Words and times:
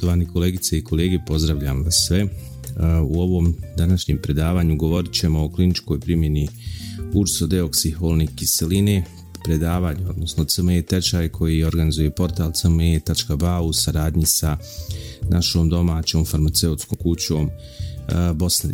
Poštovani 0.00 0.26
kolegice 0.26 0.78
i 0.78 0.84
kolege, 0.84 1.18
pozdravljam 1.26 1.82
vas 1.82 2.04
sve. 2.06 2.26
U 3.08 3.20
ovom 3.20 3.56
današnjem 3.76 4.18
predavanju 4.22 4.76
govorit 4.76 5.12
ćemo 5.12 5.44
o 5.44 5.48
kliničkoj 5.48 6.00
primjeni 6.00 6.48
ursodeoksiholne 7.14 8.26
kiseline, 8.36 9.04
predavanje, 9.44 10.06
odnosno 10.06 10.44
CME 10.44 10.82
tečaj 10.82 11.28
koji 11.28 11.64
organizuje 11.64 12.10
portal 12.10 12.52
cme.ba 12.52 13.60
u 13.60 13.72
saradnji 13.72 14.26
sa 14.26 14.56
našom 15.28 15.68
domaćom 15.68 16.24
farmaceutskom 16.24 16.98
kućom 16.98 17.50
Bosna 18.34 18.70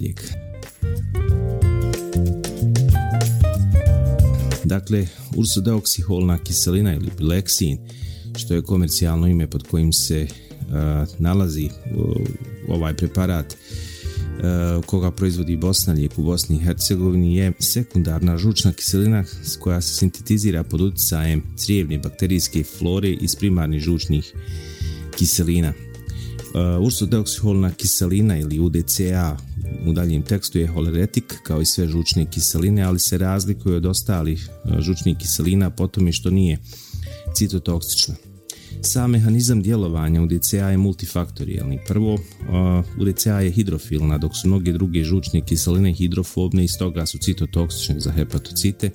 Dakle, 4.65 5.07
ursodeoksiholna 5.37 6.39
kiselina 6.39 6.95
ili 6.95 7.11
bileksin, 7.19 7.79
što 8.37 8.55
je 8.55 8.63
komercijalno 8.63 9.27
ime 9.27 9.51
pod 9.51 9.63
kojim 9.63 9.93
se 9.93 10.27
nalazi 11.19 11.69
ovaj 12.69 12.97
preparat 12.97 13.57
koga 14.87 15.11
proizvodi 15.11 15.57
Bosna 15.57 15.93
lijek 15.93 16.19
u 16.19 16.23
Bosni 16.23 16.57
i 16.57 16.65
Hercegovini 16.65 17.37
je 17.37 17.53
sekundarna 17.59 18.39
žučna 18.39 18.73
kiselina 18.73 19.25
koja 19.61 19.81
se 19.81 19.95
sintetizira 19.95 20.63
pod 20.63 20.81
utjecajem 20.81 21.43
crijevne 21.57 21.99
bakterijske 21.99 22.65
flore 22.79 23.11
iz 23.11 23.37
primarnih 23.37 23.83
žučnih 23.83 24.33
kiselina. 25.17 25.73
Ursodeoksiholna 26.81 27.71
kiselina 27.71 28.39
ili 28.39 28.61
UDCA 28.61 29.37
u 29.87 29.93
daljem 29.93 30.23
tekstu 30.23 30.59
je 30.59 30.67
holeretik 30.67 31.35
kao 31.43 31.61
i 31.61 31.67
sve 31.67 31.89
žučne 31.89 32.31
kiseline, 32.31 32.83
ali 32.83 32.99
se 32.99 33.19
razlikuje 33.19 33.77
od 33.77 33.87
ostalih 33.87 34.49
žučnih 34.79 35.17
kiselina 35.19 35.71
po 35.71 35.87
tome 35.87 36.13
što 36.13 36.31
nije 36.31 36.59
citotoksična. 37.35 38.15
Sam 38.83 39.11
mehanizam 39.11 39.63
djelovanja 39.63 40.23
UDCA 40.23 40.71
je 40.71 40.77
multifaktorijalni. 40.77 41.79
Prvo, 41.89 42.19
UDCA 43.01 43.41
je 43.41 43.51
hidrofilna, 43.51 44.19
dok 44.19 44.37
su 44.37 44.49
mnoge 44.49 44.73
druge 44.73 45.05
žučne 45.05 45.41
kiseline 45.41 45.93
hidrofobne 45.93 46.65
i 46.65 46.69
stoga 46.69 47.07
su 47.07 47.19
citotoksične 47.19 48.01
za 48.01 48.13
hepatocite. 48.13 48.91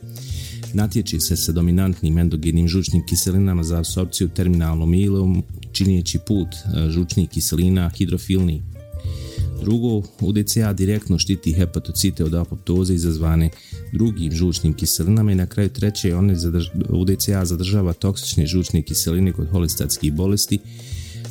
Natječi 0.74 1.20
se 1.20 1.36
sa 1.36 1.52
dominantnim 1.52 2.18
endogenim 2.18 2.68
žučnim 2.68 3.06
kiselinama 3.06 3.64
za 3.64 3.80
apsorpciju 3.80 4.30
terminalnom 4.30 4.94
ilom, 4.94 5.44
činjeći 5.72 6.20
put 6.28 6.48
žučnih 6.90 7.30
kiselina 7.30 7.90
hidrofilni. 7.98 8.64
Drugo, 9.62 10.04
UDCA 10.22 10.74
direktno 10.74 11.20
štiti 11.20 11.54
hepatocite 11.54 12.24
od 12.24 12.34
apoptoze 12.34 12.94
izazvane 12.94 13.50
drugim 13.94 14.32
žučnim 14.32 14.74
kiselinama 14.74 15.32
i 15.32 15.36
na 15.36 15.46
kraju 15.46 15.70
treće 15.70 16.16
one 16.16 16.36
zadrž, 16.36 16.68
UDCA 16.90 17.46
zadržava 17.46 17.94
toksične 17.94 18.46
žučne 18.46 18.82
kiseline 18.82 19.32
kod 19.32 19.50
holestatskih 19.50 20.14
bolesti 20.14 20.60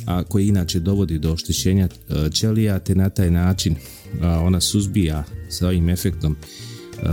a 0.05 0.23
koje 0.23 0.47
inače 0.47 0.79
dovodi 0.79 1.19
do 1.19 1.33
oštećenja 1.33 1.89
ćelija 2.33 2.79
te 2.79 2.95
na 2.95 3.09
taj 3.09 3.31
način 3.31 3.75
ona 4.21 4.61
suzbija 4.61 5.23
sa 5.49 5.67
ovim 5.67 5.89
efektom 5.89 6.35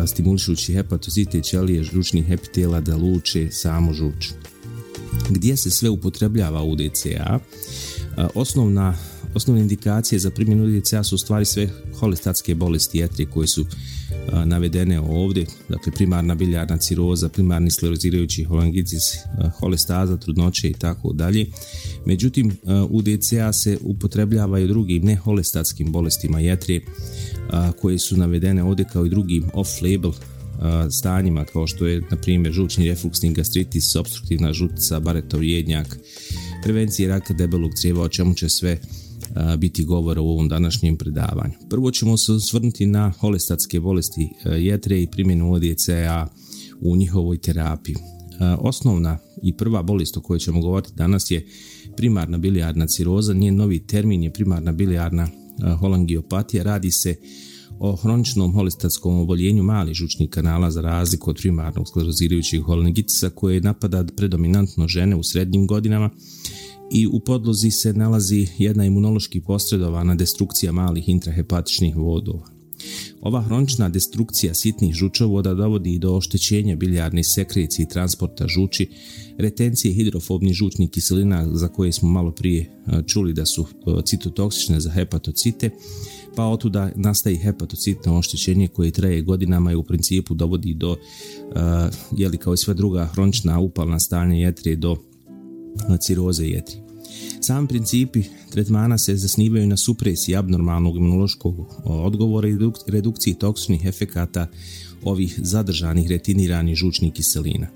stimulišući 0.07 0.75
hepatocite 0.75 1.43
ćelije 1.43 1.83
žučnih 1.83 2.31
epitela 2.31 2.81
da 2.81 2.97
luče 2.97 3.49
samu 3.51 3.93
žuč. 3.93 4.29
Gdje 5.31 5.57
se 5.57 5.71
sve 5.71 5.91
upotrebljava 5.91 6.63
UDCA? 6.63 7.39
Osnovna 8.35 8.95
Osnovne 9.35 9.63
indikacije 9.63 10.19
za 10.19 10.31
primjenu 10.31 10.65
UDCA 10.65 11.05
su 11.05 11.15
u 11.15 11.19
stvari 11.19 11.45
sve 11.45 11.69
holestatske 11.99 12.55
bolesti 12.55 12.99
jetre 12.99 13.27
koje 13.27 13.47
su 13.47 13.67
navedene 14.45 15.01
ovdje, 15.01 15.47
dakle 15.69 15.93
primarna 15.93 16.35
biljarna 16.35 16.77
ciroza, 16.77 17.29
primarni 17.29 17.71
sklerozirajući 17.71 18.45
holangitis, 18.45 19.17
holestaza, 19.61 20.17
trudnoće 20.17 20.69
i 20.69 20.73
tako 20.73 21.13
dalje. 21.13 21.47
Međutim, 22.07 22.57
UDCA 22.91 23.53
se 23.53 23.79
upotrebljava 23.81 24.59
i 24.59 24.65
u 24.65 24.69
drugim 24.69 25.05
neholestatskim 25.05 25.93
bolestima 25.93 26.41
jetre 26.41 26.81
koje 27.81 27.99
su 27.99 28.17
navedene 28.17 28.63
ovdje 28.63 28.85
kao 28.93 29.07
i 29.07 29.11
drugim 29.11 29.45
off-label 29.55 30.13
stanjima 30.91 31.45
kao 31.45 31.67
što 31.67 31.87
je 31.87 32.03
na 32.11 32.17
primjer 32.17 32.53
žučni 32.53 32.89
refluksni 32.89 33.33
gastritis, 33.33 33.97
obstruktivna 33.97 34.53
žutica, 34.53 35.01
baretov 35.01 35.45
jednjak, 35.45 35.99
prevencije 36.63 37.09
raka 37.09 37.35
debelog 37.35 37.71
crijeva, 37.75 38.03
o 38.03 38.09
čemu 38.09 38.35
će 38.35 38.49
sve 38.49 38.81
biti 39.59 39.85
govora 39.85 40.21
u 40.21 40.29
ovom 40.29 40.49
današnjem 40.49 40.97
predavanju. 40.97 41.55
Prvo 41.71 41.91
ćemo 41.91 42.17
se 42.17 42.33
osvrnuti 42.33 42.87
na 42.87 43.13
holestatske 43.21 43.81
bolesti 43.81 44.29
jetre 44.59 45.03
i 45.03 45.11
primjenu 45.11 45.53
ODCA 45.53 46.27
u 46.81 46.97
njihovoj 46.97 47.39
terapiji. 47.39 47.97
Osnovna 48.59 49.19
i 49.43 49.57
prva 49.57 49.83
bolest 49.83 50.17
o 50.17 50.21
kojoj 50.21 50.39
ćemo 50.39 50.61
govoriti 50.61 50.93
danas 50.97 51.31
je 51.31 51.47
primarna 51.97 52.39
bilijarna 52.39 52.87
ciroza, 52.87 53.35
njen 53.35 53.57
novi 53.57 53.87
termin 53.87 54.23
je 54.23 54.33
primarna 54.33 54.73
bilijarna 54.73 55.29
holangiopatija, 55.81 56.63
radi 56.63 56.91
se 56.91 57.17
o 57.79 57.97
hroničnom 57.97 58.53
holestatskom 58.53 59.21
oboljenju 59.21 59.63
malih 59.63 59.95
žučnih 59.95 60.31
kanala 60.31 60.71
za 60.71 60.81
razliku 60.81 61.31
od 61.31 61.37
primarnog 61.37 61.89
sklerozirajućih 61.89 62.61
holangitisa 62.61 63.31
koje 63.31 63.61
napada 63.61 64.05
predominantno 64.17 64.89
žene 64.89 65.17
u 65.17 65.23
srednjim 65.23 65.67
godinama 65.67 66.11
i 66.93 67.07
u 67.07 67.21
podlozi 67.21 67.71
se 67.71 67.93
nalazi 67.93 68.47
jedna 68.59 68.85
imunološki 68.85 69.41
posredovana 69.41 70.15
destrukcija 70.15 70.73
malih 70.73 71.09
intrahepatičnih 71.09 71.97
vodova. 71.97 72.59
Ova 73.21 73.43
hronična 73.43 73.89
destrukcija 73.89 74.55
sitnih 74.55 74.95
žučovoda 74.95 75.55
dovodi 75.55 75.99
do 75.99 76.15
oštećenja 76.15 76.77
biljarne 76.77 77.25
sekrecije 77.25 77.85
i 77.85 77.89
transporta 77.89 78.49
žuči, 78.49 78.89
retencije 79.39 79.95
hidrofobnih 79.95 80.53
žučnih 80.53 80.91
kiselina 80.91 81.47
za 81.53 81.69
koje 81.69 81.93
smo 81.93 82.09
malo 82.09 82.31
prije 82.31 82.71
čuli 83.07 83.33
da 83.33 83.47
su 83.47 83.67
citotoksične 84.05 84.81
za 84.81 84.91
hepatocite, 84.91 85.71
pa 86.37 86.47
otuda 86.47 86.93
nastaje 86.97 87.37
hepatocitno 87.37 88.19
oštećenje 88.19 88.69
koje 88.69 88.91
traje 88.91 89.23
godinama 89.23 89.73
i 89.73 89.77
u 89.77 89.83
principu 89.83 90.35
dovodi 90.35 90.75
do, 90.75 90.97
jeli 92.17 92.39
kao 92.39 92.55
i 92.55 92.57
sva 92.57 92.75
druga 92.75 93.07
hronična 93.07 93.61
upalna 93.61 93.99
stanja 93.99 94.35
jetre, 94.37 94.77
do 94.77 94.97
ciroze 96.01 96.47
jetri. 96.47 96.77
Sam 97.41 97.67
principi 97.67 98.23
tretmana 98.51 98.99
se 98.99 99.17
zasnivaju 99.17 99.67
na 99.67 99.77
supresiji 99.77 100.37
abnormalnog 100.37 100.97
imunološkog 100.97 101.83
odgovora 101.85 102.49
i 102.49 102.59
redukciji 102.87 103.35
toksičnih 103.35 103.85
efekata 103.85 104.47
ovih 105.05 105.35
zadržanih 105.43 106.09
retiniranih 106.11 106.77
žučnih 106.77 107.13
kiselina. 107.13 107.67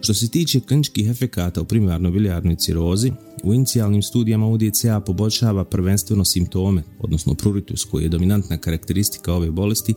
Što 0.00 0.14
se 0.14 0.28
tiče 0.28 0.60
kliničkih 0.60 1.08
efekata 1.08 1.60
u 1.60 1.64
primarnoj 1.64 2.12
bilijarnoj 2.12 2.56
cirozi, 2.56 3.12
u 3.42 3.54
inicijalnim 3.54 4.02
studijama 4.02 4.48
UDCA 4.48 5.00
poboljšava 5.00 5.64
prvenstveno 5.64 6.24
simptome, 6.24 6.82
odnosno 6.98 7.34
pruritus 7.34 7.84
koji 7.84 8.02
je 8.02 8.08
dominantna 8.08 8.58
karakteristika 8.58 9.34
ove 9.34 9.50
bolesti, 9.50 9.94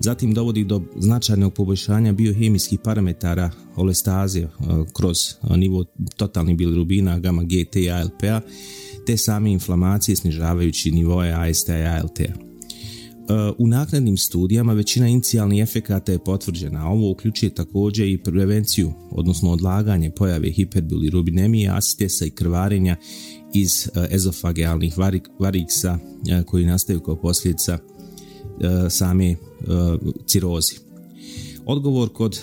Zatim 0.00 0.34
dovodi 0.34 0.64
do 0.64 0.82
značajnog 0.96 1.54
poboljšanja 1.54 2.12
biohemijskih 2.12 2.78
parametara 2.84 3.50
holestaze 3.74 4.40
e, 4.40 4.48
kroz 4.92 5.16
nivo 5.56 5.84
totalnih 6.16 6.56
bilirubina, 6.56 7.18
gamma 7.18 7.42
GT 7.42 7.76
i 7.76 7.90
ALP-a, 7.90 8.40
te 9.06 9.16
same 9.16 9.52
inflamacije 9.52 10.16
snižavajući 10.16 10.90
nivoje 10.90 11.32
AST 11.32 11.68
i 11.68 11.72
ALT-a. 11.72 12.22
E, 12.22 12.34
u 13.58 13.66
naknadnim 13.66 14.16
studijama 14.16 14.72
većina 14.72 15.08
inicijalnih 15.08 15.62
efekata 15.62 16.12
je 16.12 16.24
potvrđena, 16.24 16.86
a 16.86 16.88
ovo 16.88 17.10
uključuje 17.10 17.54
također 17.54 18.08
i 18.08 18.22
prevenciju, 18.22 18.92
odnosno 19.10 19.50
odlaganje 19.50 20.10
pojave 20.10 20.50
hiperbilirubinemije, 20.50 21.70
asitesa 21.70 22.26
i 22.26 22.30
krvarenja 22.30 22.96
iz 23.54 23.88
e, 23.88 24.06
ezofagealnih 24.10 24.94
variksa 25.38 25.98
koji 26.46 26.66
nastaju 26.66 27.00
kao 27.00 27.16
posljedica 27.16 27.78
same 28.90 29.36
cirozi. 30.26 30.78
Odgovor 31.66 32.08
kod 32.08 32.40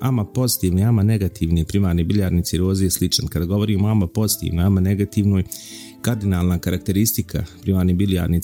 ama 0.00 0.24
pozitivne, 0.24 0.82
ama 0.82 1.02
negativne 1.02 1.64
primarne 1.64 2.04
biljarne 2.04 2.42
ciroze 2.42 2.84
je 2.84 2.90
sličan. 2.90 3.26
Kada 3.26 3.44
govorimo 3.44 3.88
ama 3.88 4.06
pozitivnoj, 4.06 4.64
ama 4.64 4.80
negativnoj, 4.80 5.44
kardinalna 6.02 6.58
karakteristika 6.58 7.44
primarne 7.62 7.94
biljarne 7.94 8.40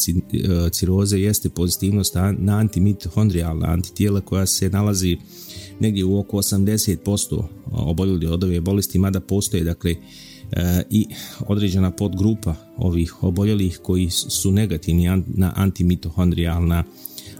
ciroze 0.72 1.18
jeste 1.18 1.48
pozitivnost 1.48 2.14
na 2.38 2.58
antimitohondrijalna 2.58 3.66
antitijela 3.66 4.20
koja 4.20 4.46
se 4.46 4.70
nalazi 4.70 5.16
negdje 5.80 6.04
u 6.04 6.18
oko 6.18 6.36
80% 6.36 7.44
oboljeli 7.72 8.26
od 8.26 8.44
ove 8.44 8.60
bolesti, 8.60 8.98
mada 8.98 9.20
postoje 9.20 9.64
dakle 9.64 9.94
i 10.90 11.06
određena 11.46 11.90
podgrupa 11.90 12.54
ovih 12.76 13.22
oboljelih 13.22 13.80
koji 13.82 14.10
su 14.10 14.52
negativni 14.52 15.22
na 15.26 15.52
antimitohondrijalna 15.56 16.84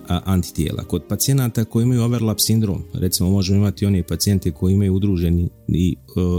antitijela. 0.08 0.84
Kod 0.84 1.02
pacijenata 1.08 1.64
koji 1.64 1.82
imaju 1.82 2.02
overlap 2.02 2.40
sindrom, 2.40 2.82
recimo 2.94 3.30
možemo 3.30 3.58
imati 3.58 3.86
one 3.86 4.02
pacijente 4.02 4.50
koji 4.50 4.74
imaju 4.74 4.94
udruženi 4.94 5.48
i 5.68 5.96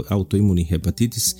autoimuni 0.08 0.64
hepatitis, 0.64 1.36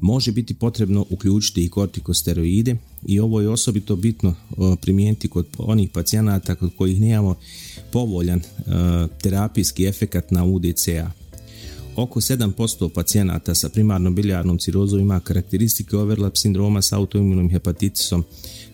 može 0.00 0.32
biti 0.32 0.54
potrebno 0.54 1.06
uključiti 1.10 1.64
i 1.64 1.68
kortikosteroide 1.68 2.76
i 3.06 3.20
ovo 3.20 3.40
je 3.40 3.48
osobito 3.48 3.96
bitno 3.96 4.34
primijeniti 4.80 5.28
kod 5.28 5.46
onih 5.58 5.90
pacijenata 5.90 6.54
kod 6.54 6.70
kojih 6.76 7.00
nemamo 7.00 7.34
povoljan 7.92 8.40
terapijski 9.22 9.86
efekat 9.86 10.30
na 10.30 10.44
UDCA. 10.44 11.10
Oko 11.96 12.20
7% 12.20 12.88
pacijenata 12.94 13.54
sa 13.54 13.68
primarnom 13.68 14.14
biljarnom 14.14 14.58
cirozom 14.58 15.00
ima 15.00 15.20
karakteristike 15.20 15.96
overlap 15.96 16.36
sindroma 16.36 16.82
sa 16.82 16.96
autoimunom 16.96 17.50
hepatitisom 17.50 18.24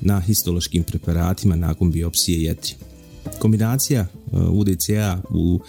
na 0.01 0.21
histološkim 0.21 0.83
preparatima 0.83 1.57
nakon 1.57 1.93
biopsije 1.93 2.43
jetri. 2.43 2.75
Kombinacija 3.39 4.07
UDCA 4.33 5.21
u 5.31 5.61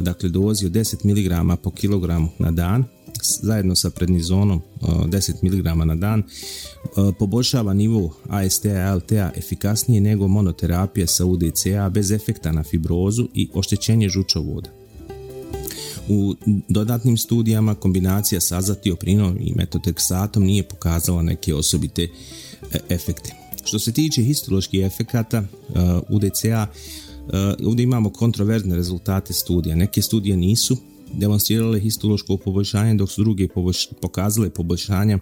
dakle, 0.00 0.28
dozi 0.28 0.66
od 0.66 0.72
10 0.72 1.04
mg 1.04 1.58
po 1.62 1.70
kilogramu 1.70 2.28
na 2.38 2.50
dan 2.50 2.84
zajedno 3.42 3.76
sa 3.76 3.90
prednizonom 3.90 4.60
10 4.80 5.32
mg 5.42 5.86
na 5.86 5.94
dan 5.94 6.22
poboljšava 7.18 7.74
nivo 7.74 8.14
AST-a 8.28 8.68
i 8.68 8.82
ALT-a 8.82 9.30
efikasnije 9.36 10.00
nego 10.00 10.28
monoterapija 10.28 11.06
sa 11.06 11.24
UDCA 11.24 11.88
bez 11.88 12.10
efekta 12.10 12.52
na 12.52 12.62
fibrozu 12.62 13.28
i 13.34 13.48
oštećenje 13.54 14.08
žučovoda. 14.08 14.77
U 16.08 16.34
dodatnim 16.68 17.16
studijama 17.16 17.74
kombinacija 17.74 18.40
sa 18.40 18.56
azatioprinom 18.58 19.38
i 19.40 19.52
metoteksatom 19.56 20.44
nije 20.44 20.62
pokazala 20.62 21.22
neke 21.22 21.54
osobite 21.54 22.02
e, 22.02 22.08
efekte. 22.88 23.34
Što 23.64 23.78
se 23.78 23.92
tiče 23.92 24.22
histoloških 24.22 24.84
efekata 24.84 25.42
UDCA, 26.08 26.66
ovdje 27.64 27.82
imamo 27.82 28.10
kontroverzne 28.10 28.76
rezultate 28.76 29.32
studija. 29.32 29.76
Neke 29.76 30.02
studije 30.02 30.36
nisu 30.36 30.76
demonstrirale 31.12 31.80
histološko 31.80 32.36
poboljšanje, 32.36 32.94
dok 32.94 33.10
su 33.10 33.22
druge 33.22 33.48
pokazale 34.00 34.50
poboljšanja 34.50 35.18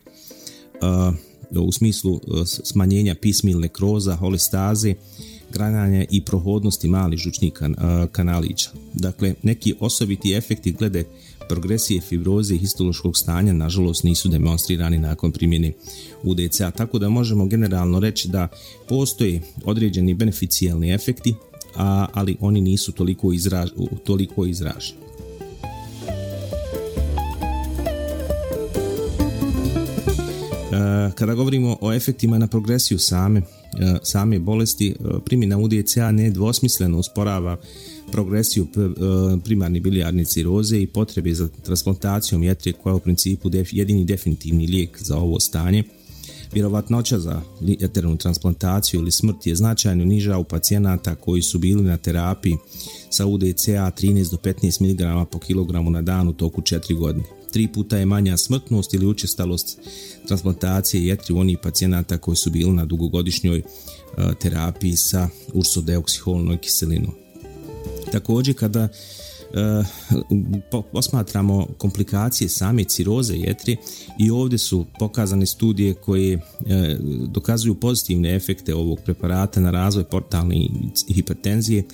u 1.51 1.73
smislu 1.73 2.21
smanjenja 2.45 3.15
pismil 3.15 3.61
nekroza, 3.61 4.17
holestaze, 4.17 4.95
grananja 5.53 6.05
i 6.11 6.25
prohodnosti 6.25 6.89
malih 6.89 7.19
žučnih 7.19 7.53
kanalića. 8.13 8.71
Dakle, 8.95 9.35
neki 9.43 9.75
osobiti 9.81 10.35
efekti 10.35 10.73
glede 10.73 11.05
progresije 11.49 12.01
fibroze 12.01 12.55
i 12.55 12.59
histološkog 12.59 13.17
stanja 13.17 13.53
nažalost 13.53 14.05
nisu 14.05 14.29
demonstrirani 14.29 14.99
nakon 14.99 15.33
primjene 15.33 15.73
UDCA, 16.23 16.71
tako 16.71 16.99
da 16.99 17.09
možemo 17.09 17.47
generalno 17.47 18.01
reći 18.01 18.29
da 18.29 18.49
postoje 18.89 19.41
određeni 19.65 20.15
beneficijalni 20.15 20.95
efekti, 20.95 21.35
a, 21.77 22.07
ali 22.13 22.37
oni 22.41 22.61
nisu 22.61 22.93
toliko, 22.93 23.33
izraž, 23.33 23.71
toliko 24.05 24.47
izraženi. 24.47 25.07
Kada 31.15 31.35
govorimo 31.35 31.77
o 31.81 31.93
efektima 31.93 32.39
na 32.39 32.47
progresiju 32.47 32.99
same, 32.99 33.43
same 34.03 34.39
bolesti, 34.39 34.95
primjena 35.25 35.59
UDCA 35.59 36.13
nedvosmisleno 36.13 36.99
usporava 36.99 37.57
progresiju 38.13 38.67
primarne 39.45 39.81
bilijarne 39.81 40.25
ciroze 40.25 40.83
i 40.83 40.87
potrebe 40.87 41.35
za 41.35 41.49
transplantacijom 41.49 42.43
jetre 42.43 42.73
koja 42.73 42.91
je 42.91 42.95
u 42.95 43.01
principu 43.01 43.51
jedini 43.71 44.05
definitivni 44.05 44.67
lijek 44.67 45.03
za 45.03 45.17
ovo 45.17 45.41
stanje. 45.41 45.85
Vjerovatnoća 46.53 47.19
za 47.19 47.43
jeternu 47.61 48.17
transplantaciju 48.17 49.01
ili 49.01 49.11
smrt 49.11 49.47
je 49.47 49.55
značajno 49.55 50.05
niža 50.05 50.39
u 50.39 50.45
pacijenata 50.45 51.15
koji 51.15 51.43
su 51.43 51.59
bili 51.59 51.83
na 51.83 51.97
terapiji 51.97 52.57
sa 53.11 53.27
UDCA 53.27 53.91
13 53.91 54.31
do 54.31 54.37
15 54.37 54.83
mg 54.83 55.31
po 55.31 55.39
kilogramu 55.39 55.91
na 55.91 56.03
dan 56.03 56.29
u 56.29 56.33
toku 56.33 56.61
4 56.61 56.99
godine. 56.99 57.25
Tri 57.57 57.69
puta 57.69 57.97
je 57.97 58.07
manja 58.07 58.37
smrtnost 58.37 58.95
ili 58.95 59.07
učestalost 59.07 59.79
transplantacije 60.27 61.07
jetri 61.07 61.35
u 61.35 61.39
onih 61.39 61.59
pacijenata 61.63 62.19
koji 62.19 62.37
su 62.37 62.51
bili 62.51 62.73
na 62.73 62.85
dugogodišnjoj 62.85 63.63
terapiji 64.41 64.97
sa 64.97 65.29
ursodeoksiholnom 65.53 66.59
kiselinom. 66.59 67.15
Također 68.13 68.55
kada 68.55 68.89
posmatramo 70.93 71.67
komplikacije 71.79 72.49
same 72.49 72.85
ciroze 72.85 73.35
jetri 73.35 73.77
i 74.19 74.31
ovdje 74.31 74.59
su 74.59 74.87
pokazane 74.99 75.47
studije 75.47 75.95
koje 75.95 76.41
dokazuju 77.29 77.75
pozitivne 77.75 78.37
efekte 78.37 78.75
ovog 78.75 78.99
preparata 79.05 79.61
na 79.61 79.71
razvoj 79.71 80.05
portalne 80.05 80.69
hipertenzije, 81.15 81.85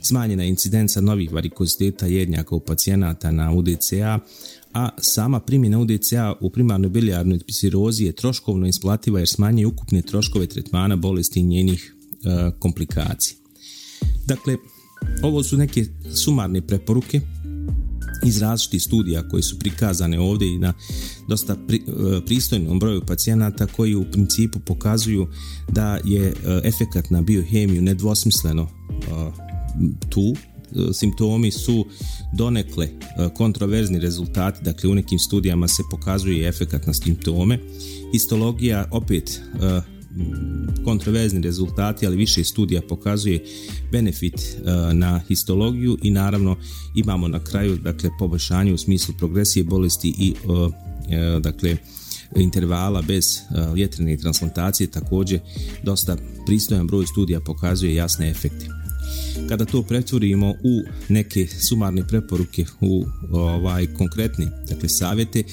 smanjena 0.00 0.44
incidenca 0.44 1.00
novih 1.00 1.32
varikoziteta 1.32 2.06
jednjaka 2.06 2.54
u 2.54 2.60
pacijenata 2.60 3.30
na 3.30 3.52
UDCA, 3.52 4.18
a 4.74 4.88
sama 4.98 5.40
primjena 5.40 5.78
UDCA 5.78 6.34
u 6.40 6.50
primarnoj 6.50 6.90
bilijarnoj 6.90 7.38
cirozi 7.38 8.04
je 8.04 8.12
troškovno 8.12 8.66
isplativa 8.66 9.18
jer 9.18 9.28
smanjuje 9.28 9.66
ukupne 9.66 10.02
troškove 10.02 10.46
tretmana 10.46 10.96
bolesti 10.96 11.40
i 11.40 11.42
njenih 11.42 11.94
komplikacija. 12.58 13.36
Dakle, 14.26 14.56
ovo 15.22 15.42
su 15.42 15.56
neke 15.56 15.84
sumarne 16.14 16.66
preporuke 16.66 17.20
iz 18.26 18.42
različitih 18.42 18.82
studija 18.82 19.28
koji 19.28 19.42
su 19.42 19.58
prikazane 19.58 20.20
ovdje 20.20 20.54
i 20.54 20.58
na 20.58 20.74
dosta 21.28 21.56
pri, 21.66 21.82
pristojnom 22.26 22.78
broju 22.78 23.00
pacijenata 23.06 23.66
koji 23.66 23.94
u 23.94 24.04
principu 24.12 24.58
pokazuju 24.58 25.28
da 25.68 25.98
je 26.04 26.34
efekat 26.64 27.10
na 27.10 27.22
biohemiju 27.22 27.82
nedvosmisleno 27.82 28.68
tu 30.08 30.34
simptomi 30.92 31.50
su 31.50 31.86
donekle 32.32 32.88
kontroverzni 33.36 33.98
rezultati, 33.98 34.64
dakle 34.64 34.90
u 34.90 34.94
nekim 34.94 35.18
studijama 35.18 35.68
se 35.68 35.82
pokazuje 35.90 36.48
efekat 36.48 36.86
na 36.86 36.94
simptome. 36.94 37.58
Histologija 38.12 38.88
opet 38.90 39.40
kontroverzni 40.84 41.40
rezultati, 41.40 42.06
ali 42.06 42.16
više 42.16 42.44
studija 42.44 42.82
pokazuje 42.88 43.44
benefit 43.92 44.56
na 44.92 45.20
histologiju 45.28 45.98
i 46.02 46.10
naravno 46.10 46.56
imamo 46.94 47.28
na 47.28 47.44
kraju 47.44 47.76
dakle 47.76 48.10
poboljšanje 48.18 48.72
u 48.72 48.78
smislu 48.78 49.14
progresije 49.18 49.64
bolesti 49.64 50.14
i 50.18 50.34
dakle 51.40 51.76
intervala 52.36 53.02
bez 53.02 53.38
ljetrene 53.76 54.16
transplantacije 54.16 54.90
također 54.90 55.40
dosta 55.82 56.16
pristojan 56.46 56.86
broj 56.86 57.06
studija 57.06 57.40
pokazuje 57.40 57.94
jasne 57.94 58.30
efekte. 58.30 58.81
Kada 59.48 59.64
to 59.64 59.82
pretvorimo 59.82 60.50
u 60.50 60.82
neke 61.08 61.46
sumarne 61.46 62.06
preporuke 62.06 62.64
u 62.80 63.04
ovaj 63.30 63.86
konkretne 63.86 64.46
dakle 64.68 64.88
savjete 64.88 65.38
e, 65.38 65.44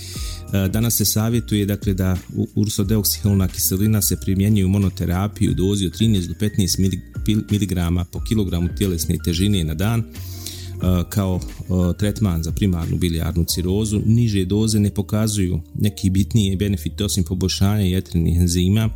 danas 0.67 0.95
se 0.95 1.05
savjetuje 1.05 1.65
dakle 1.65 1.93
da 1.93 2.17
ursodeoksihelna 2.55 3.47
kiselina 3.47 4.01
se 4.01 4.17
primjenjuje 4.21 4.65
u 4.65 4.69
monoterapiju 4.69 5.51
u 5.51 5.53
dozi 5.53 5.85
od 5.85 5.99
13 5.99 6.27
do 6.27 6.33
15 6.33 6.99
mg 7.51 8.07
po 8.11 8.23
kilogramu 8.23 8.69
tjelesne 8.77 9.17
težine 9.25 9.63
na 9.63 9.73
dan 9.73 9.99
e, 9.99 10.03
kao 11.09 11.39
e, 11.43 11.97
tretman 11.97 12.43
za 12.43 12.51
primarnu 12.51 12.97
bilijarnu 12.97 13.45
cirozu. 13.45 14.01
Niže 14.05 14.45
doze 14.45 14.79
ne 14.79 14.93
pokazuju 14.93 15.61
neki 15.75 16.09
bitnije 16.09 16.57
benefite 16.57 17.05
osim 17.05 17.23
poboljšanja 17.23 17.83
jetrenih 17.83 18.39
enzima 18.39 18.89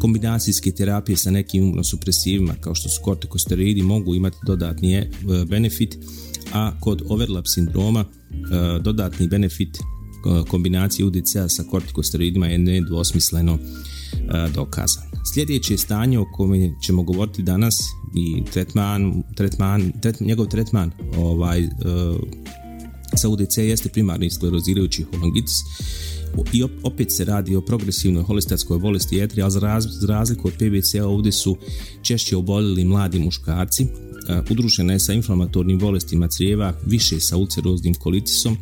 Kombinacijske 0.00 0.72
terapije 0.72 1.16
sa 1.16 1.30
nekim 1.30 1.62
imunosupresivima 1.62 2.54
kao 2.60 2.74
što 2.74 2.88
su 2.88 3.00
kortikosteroidi 3.02 3.82
mogu 3.82 4.14
imati 4.14 4.36
dodatni 4.46 4.94
e, 4.94 5.08
benefit, 5.48 5.98
a 6.52 6.72
kod 6.80 7.02
overlap 7.08 7.44
sindroma 7.46 8.00
e, 8.00 8.04
dodatni 8.80 9.28
benefit 9.28 9.76
e, 9.76 9.80
kombinacije 10.48 11.06
UDCA 11.06 11.48
sa 11.48 11.62
kortikosteroidima 11.70 12.46
je 12.46 12.58
nedvosmisleno 12.58 13.58
dokazan. 14.54 15.04
Sljedeće 15.34 15.76
stanje 15.76 16.18
o 16.18 16.26
kojem 16.32 16.74
ćemo 16.82 17.02
govoriti 17.02 17.42
danas 17.42 17.80
i 18.16 18.44
tretman, 18.52 19.22
tretman, 19.36 19.92
njegov 20.20 20.46
tretman 20.46 20.90
ovaj, 21.16 21.68
sa 23.16 23.28
UDC 23.28 23.56
jeste 23.58 23.88
primarni 23.88 24.30
sklerozirajući 24.30 25.02
holongitis 25.02 25.54
i 26.52 26.64
opet 26.82 27.12
se 27.12 27.24
radi 27.24 27.56
o 27.56 27.60
progresivnoj 27.60 28.22
holestatskoj 28.22 28.78
bolesti 28.78 29.16
jetri, 29.16 29.42
ali 29.42 29.52
za, 29.52 29.80
razliku 30.08 30.48
od 30.48 30.54
PBC-a 30.54 31.06
ovdje 31.06 31.32
su 31.32 31.56
češće 32.02 32.36
oboljeli 32.36 32.84
mladi 32.84 33.18
muškarci, 33.18 33.86
udružena 34.50 34.92
je 34.92 35.00
sa 35.00 35.12
inflamatornim 35.12 35.78
bolestima 35.78 36.28
crijeva, 36.28 36.74
više 36.86 37.20
sa 37.20 37.36
ulceroznim 37.36 37.94
kolitisom. 37.94 38.56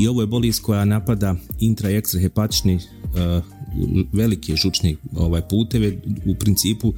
I 0.00 0.08
ovo 0.08 0.20
je 0.20 0.26
bolest 0.26 0.62
koja 0.62 0.84
napada 0.84 1.36
intra 1.60 1.90
i 1.90 1.96
ekstrahepatične 1.96 2.78
velike 4.12 4.56
žučne 4.56 4.96
ovaj, 5.16 5.42
puteve, 5.48 6.00
u 6.26 6.34
principu 6.34 6.94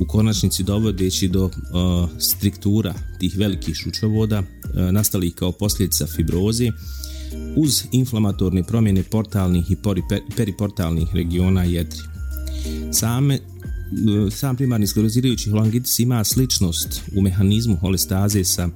u 0.00 0.06
konačnici 0.06 0.62
dovodeći 0.62 1.28
do 1.28 1.50
struktura 2.18 2.94
tih 3.20 3.36
velikih 3.36 3.74
žučovoda 3.74 4.42
nastalih 4.92 5.34
kao 5.34 5.52
posljedica 5.52 6.06
fibroze 6.06 6.70
uz 7.56 7.82
inflamatorne 7.92 8.62
promjene 8.62 9.02
portalnih 9.02 9.70
i 9.70 9.76
periportalnih 10.36 11.08
regiona 11.14 11.64
jetri. 11.64 12.00
Same 12.92 13.38
sam 14.30 14.56
primarni 14.56 14.86
sklerozirajući 14.86 15.50
holangitis 15.50 15.98
ima 15.98 16.24
sličnost 16.24 17.02
u 17.16 17.20
mehanizmu 17.22 17.76
holestaze 17.76 18.44
sa 18.44 18.68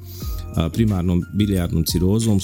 primarnom 0.72 1.22
bilijarnom 1.34 1.84
cirozom 1.84 2.40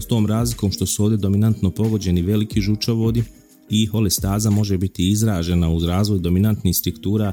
s 0.00 0.06
tom 0.08 0.26
razlikom 0.26 0.72
što 0.72 0.86
su 0.86 1.04
ovdje 1.04 1.18
dominantno 1.18 1.70
pogođeni 1.70 2.22
veliki 2.22 2.60
žučovodi 2.60 3.24
i 3.70 3.86
holestaza 3.86 4.50
može 4.50 4.78
biti 4.78 5.10
izražena 5.10 5.70
uz 5.70 5.84
razvoj 5.84 6.18
dominantnih 6.18 6.76
struktura 6.76 7.32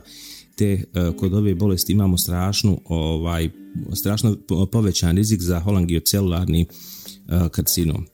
te 0.56 0.84
kod 1.18 1.34
ove 1.34 1.56
bolesti 1.56 1.94
imamo 1.94 2.18
strašnu 2.18 2.82
ovaj 2.86 3.50
strašno 3.94 4.38
povećan 4.72 5.16
rizik 5.16 5.42
za 5.42 5.60
holangiocelularni 5.60 6.66
karcinom. 7.52 8.06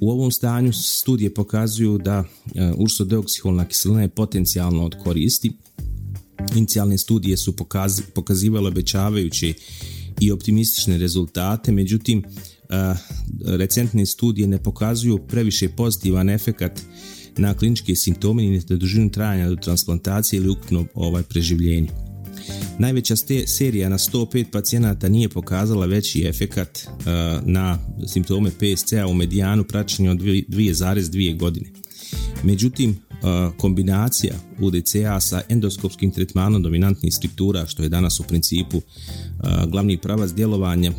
U 0.00 0.10
ovom 0.10 0.30
stanju 0.30 0.72
studije 0.72 1.34
pokazuju 1.34 1.98
da 1.98 2.24
ursodeoksiholna 2.76 3.64
kiselina 3.64 4.02
je 4.02 4.08
potencijalno 4.08 4.84
od 4.84 4.94
koristi. 5.04 5.52
Inicijalne 6.56 6.98
studije 6.98 7.36
su 7.36 7.54
pokazivale 8.14 8.68
obećavajuće 8.68 9.54
i 10.20 10.30
optimistične 10.30 10.98
rezultate, 10.98 11.72
međutim 11.72 12.24
recentne 13.44 14.06
studije 14.06 14.48
ne 14.48 14.62
pokazuju 14.62 15.18
previše 15.18 15.68
pozitivan 15.68 16.30
efekat 16.30 16.80
na 17.36 17.54
kliničke 17.54 17.96
simptome 17.96 18.44
i 18.44 18.50
na 18.50 18.76
dužinu 18.76 19.10
trajanja 19.10 19.48
do 19.48 19.56
transplantacije 19.56 20.36
ili 20.36 20.48
ukupno 20.48 20.86
ovaj 20.94 21.22
preživljenje. 21.22 22.05
Najveća 22.78 23.14
serija 23.46 23.88
na 23.88 23.98
105 23.98 24.44
pacijenata 24.50 25.08
nije 25.08 25.28
pokazala 25.28 25.86
veći 25.86 26.26
efekat 26.26 26.86
na 27.44 27.78
simptome 28.06 28.50
PSC-a 28.50 29.06
u 29.06 29.14
medijanu 29.14 29.64
praćenja 29.64 30.10
od 30.10 30.18
2,2 30.18 31.38
godine. 31.38 31.70
Međutim, 32.42 32.96
kombinacija 33.56 34.34
UDCA 34.60 35.20
sa 35.20 35.42
endoskopskim 35.48 36.10
tretmanom 36.10 36.62
dominantnih 36.62 37.14
struktura, 37.14 37.66
što 37.66 37.82
je 37.82 37.88
danas 37.88 38.20
u 38.20 38.22
principu 38.22 38.82
glavni 39.68 39.98
pravac 39.98 40.30
djelovanja 40.30 40.92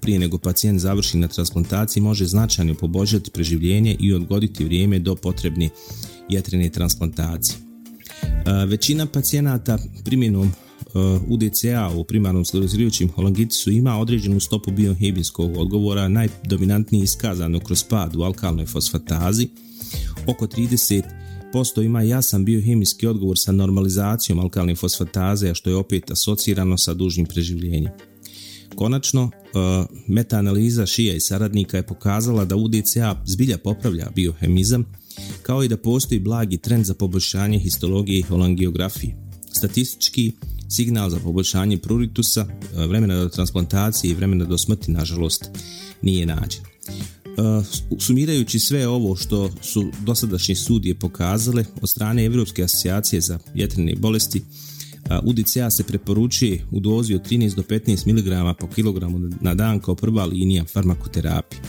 prije 0.00 0.18
nego 0.18 0.38
pacijent 0.38 0.80
završi 0.80 1.18
na 1.18 1.28
transplantaciji, 1.28 2.02
može 2.02 2.26
značajno 2.26 2.74
poboljšati 2.74 3.30
preživljenje 3.30 3.96
i 4.00 4.12
odgoditi 4.12 4.64
vrijeme 4.64 4.98
do 4.98 5.14
potrebne 5.14 5.68
jetrene 6.28 6.68
transplantacije. 6.68 7.58
Većina 8.66 9.06
pacijenata 9.06 9.78
primjenom 10.04 10.52
UDCA 11.28 11.90
u 11.96 12.04
primarnom 12.04 12.44
sklerozirajućim 12.44 13.08
holangitisu 13.08 13.70
ima 13.70 13.98
određenu 13.98 14.40
stopu 14.40 14.70
biohemijskog 14.70 15.56
odgovora, 15.56 16.08
najdominantniji 16.08 17.02
iskazano 17.02 17.60
kroz 17.60 17.84
pad 17.84 18.16
u 18.16 18.22
alkalnoj 18.22 18.66
fosfatazi, 18.66 19.48
oko 20.26 20.46
30 20.46 21.02
posto 21.52 21.82
ima 21.82 22.02
jasan 22.02 22.44
biohemijski 22.44 23.06
odgovor 23.06 23.38
sa 23.38 23.52
normalizacijom 23.52 24.38
alkalne 24.38 24.74
fosfataze, 24.74 25.50
a 25.50 25.54
što 25.54 25.70
je 25.70 25.76
opet 25.76 26.10
asocirano 26.10 26.78
sa 26.78 26.94
dužnim 26.94 27.26
preživljenjem. 27.26 27.92
Konačno, 28.74 29.30
metaanaliza 30.06 30.86
šija 30.86 31.14
i 31.14 31.20
saradnika 31.20 31.76
je 31.76 31.86
pokazala 31.86 32.44
da 32.44 32.56
UDCA 32.56 33.22
zbilja 33.26 33.58
popravlja 33.58 34.10
biohemizam, 34.14 34.84
kao 35.42 35.64
i 35.64 35.68
da 35.68 35.76
postoji 35.76 36.20
blagi 36.20 36.56
trend 36.56 36.84
za 36.84 36.94
poboljšanje 36.94 37.58
histologije 37.58 38.18
i 38.18 38.22
holangiografije. 38.22 39.16
Statistički, 39.52 40.32
signal 40.70 41.10
za 41.10 41.18
poboljšanje 41.18 41.78
pruritusa, 41.78 42.46
vremena 42.88 43.14
do 43.14 43.28
transplantacije 43.28 44.10
i 44.10 44.14
vremena 44.14 44.44
do 44.44 44.58
smrti, 44.58 44.92
nažalost, 44.92 45.50
nije 46.02 46.26
nađen. 46.26 46.62
Sumirajući 47.98 48.58
sve 48.58 48.88
ovo 48.88 49.16
što 49.16 49.50
su 49.62 49.90
dosadašnje 50.06 50.54
studije 50.54 50.94
pokazale 50.94 51.64
od 51.82 51.90
strane 51.90 52.24
Europske 52.24 52.62
asocijacije 52.64 53.20
za 53.20 53.38
jetrene 53.54 53.94
bolesti, 53.96 54.42
UDCA 55.24 55.70
se 55.70 55.84
preporučuje 55.84 56.66
u 56.70 56.80
dozi 56.80 57.14
od 57.14 57.28
13 57.28 57.54
do 57.54 57.62
15 57.62 58.06
mg 58.06 58.58
po 58.60 58.66
kilogramu 58.66 59.18
na 59.40 59.54
dan 59.54 59.80
kao 59.80 59.94
prva 59.94 60.24
linija 60.24 60.64
farmakoterapije. 60.64 61.60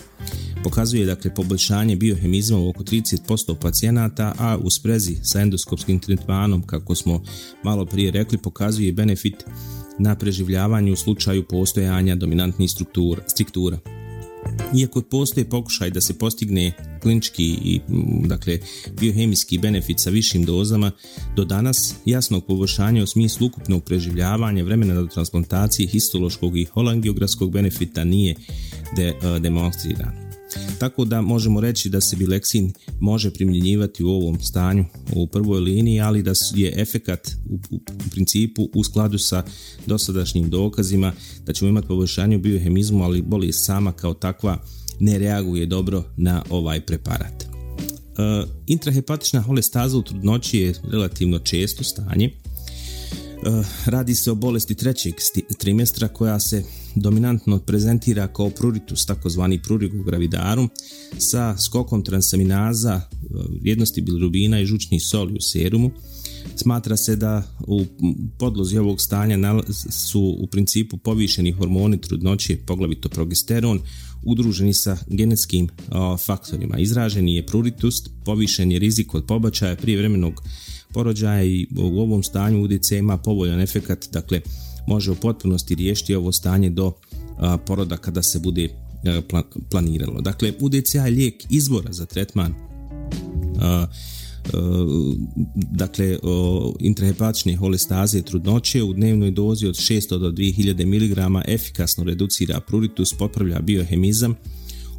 Pokazuje 0.64 1.06
dakle 1.06 1.34
poboljšanje 1.34 1.96
biohemizma 1.96 2.58
u 2.58 2.70
oko 2.70 2.84
30% 2.84 3.56
pacijenata, 3.56 4.34
a 4.38 4.58
u 4.58 4.70
sprezi 4.70 5.16
sa 5.24 5.42
endoskopskim 5.42 6.00
tretmanom, 6.00 6.62
kako 6.62 6.96
smo 6.96 7.24
malo 7.64 7.86
prije 7.86 8.12
rekli, 8.12 8.38
pokazuje 8.38 8.94
benefit 8.94 9.46
na 10.00 10.16
preživljavanju 10.16 10.94
u 10.94 10.96
slučaju 10.96 11.44
postojanja 11.48 12.16
dominantnih 12.16 12.72
struktura. 13.28 13.78
Iako 14.80 15.02
postoji 15.02 15.46
pokušaj 15.46 15.90
da 15.90 16.02
se 16.02 16.14
postigne 16.14 16.74
klinički 17.02 17.44
i 17.46 17.82
dakle 18.26 18.60
biohemijski 19.00 19.58
benefit 19.58 20.00
sa 20.00 20.10
višim 20.10 20.46
dozama, 20.46 20.92
do 21.36 21.46
danas 21.46 21.96
jasnog 22.06 22.46
poboljšanja 22.46 23.04
u 23.04 23.08
smislu 23.08 23.48
ukupnog 23.48 23.84
preživljavanja, 23.84 24.64
vremena 24.64 24.94
do 24.94 25.08
transplantacije, 25.08 25.88
histološkog 25.88 26.58
i 26.58 26.66
holangiografskog 26.66 27.52
benefita 27.52 28.04
nije 28.04 28.36
de, 28.96 29.14
demonstriran. 29.40 30.31
Tako 30.80 31.06
da 31.06 31.22
možemo 31.22 31.62
reći 31.62 31.90
da 31.90 32.02
se 32.02 32.16
bileksin 32.16 32.74
može 33.00 33.34
primjenjivati 33.34 34.04
u 34.04 34.10
ovom 34.10 34.40
stanju 34.40 34.86
u 35.14 35.28
prvoj 35.28 35.60
liniji, 35.60 36.02
ali 36.02 36.24
da 36.24 36.32
je 36.56 36.74
efekat 36.82 37.28
u, 37.50 37.80
principu 38.12 38.70
u 38.74 38.84
skladu 38.84 39.18
sa 39.18 39.44
dosadašnjim 39.86 40.50
dokazima 40.50 41.14
da 41.46 41.54
ćemo 41.54 41.70
imati 41.70 41.88
poboljšanje 41.88 42.36
u 42.36 42.40
biohemizmu, 42.40 43.04
ali 43.04 43.22
bolest 43.22 43.66
sama 43.66 43.92
kao 43.92 44.14
takva 44.14 44.64
ne 45.00 45.20
reaguje 45.20 45.66
dobro 45.66 46.04
na 46.18 46.44
ovaj 46.50 46.82
preparat. 46.82 47.44
E, 47.44 47.48
intrahepatična 48.68 49.42
holestaza 49.42 49.98
u 49.98 50.02
trudnoći 50.02 50.58
je 50.58 50.74
relativno 50.92 51.40
često 51.40 51.84
stanje 51.84 52.32
radi 53.86 54.16
se 54.16 54.32
o 54.32 54.36
bolesti 54.36 54.76
trećeg 54.76 55.14
trimestra 55.58 56.08
koja 56.08 56.40
se 56.40 56.64
dominantno 56.96 57.60
prezentira 57.60 58.28
kao 58.28 58.50
pruritus, 58.50 59.06
takozvani 59.06 59.62
prurigo 59.62 60.04
gravidarum, 60.04 60.70
sa 61.18 61.58
skokom 61.58 62.04
transaminaza, 62.04 63.02
vrijednosti 63.62 64.02
bilirubina 64.02 64.60
i 64.60 64.66
žučnih 64.66 65.02
soli 65.04 65.34
u 65.34 65.42
serumu. 65.42 65.92
Smatra 66.56 66.98
se 66.98 67.16
da 67.16 67.44
u 67.68 67.86
podlozi 68.40 68.78
ovog 68.78 69.02
stanja 69.02 69.64
su 69.90 70.38
u 70.40 70.48
principu 70.48 70.98
povišeni 70.98 71.52
hormoni 71.52 72.02
trudnoće, 72.02 72.58
poglavito 72.58 73.10
progesteron, 73.10 73.80
udruženi 74.24 74.74
sa 74.74 74.98
genetskim 75.08 75.70
faktorima. 76.26 76.80
Izraženi 76.80 77.36
je 77.36 77.46
pruritus, 77.46 77.96
povišen 78.26 78.72
je 78.72 78.80
rizik 78.80 79.14
od 79.14 79.26
pobačaja 79.26 79.76
privremenog 79.76 80.44
porođaja 80.94 81.44
i 81.44 81.68
u 81.78 82.00
ovom 82.00 82.24
stanju 82.24 82.64
UDC 82.64 82.92
ima 82.92 83.18
povoljan 83.18 83.60
efekat, 83.60 84.08
dakle 84.12 84.42
može 84.88 85.12
u 85.12 85.16
potpunosti 85.16 85.76
riješiti 85.76 86.16
ovo 86.16 86.32
stanje 86.32 86.70
do 86.70 86.94
poroda 87.66 87.98
kada 87.98 88.24
se 88.24 88.40
bude 88.40 88.70
planiralo. 89.70 90.22
Dakle, 90.22 90.54
UDCA 90.60 91.06
je 91.06 91.12
lijek 91.12 91.44
izbora 91.50 91.94
za 91.94 92.06
tretman 92.06 92.54
dakle 95.56 96.18
intrahepatične 96.80 97.56
holestaze 97.56 98.22
trudnoće 98.22 98.84
u 98.84 98.94
dnevnoj 98.94 99.32
dozi 99.32 99.68
od 99.68 99.76
600 99.76 100.20
do 100.20 100.32
2000 100.32 100.86
mg 100.86 101.42
efikasno 101.48 102.04
reducira 102.04 102.60
pruritus, 102.60 103.14
popravlja 103.14 103.62
biohemizam, 103.62 104.36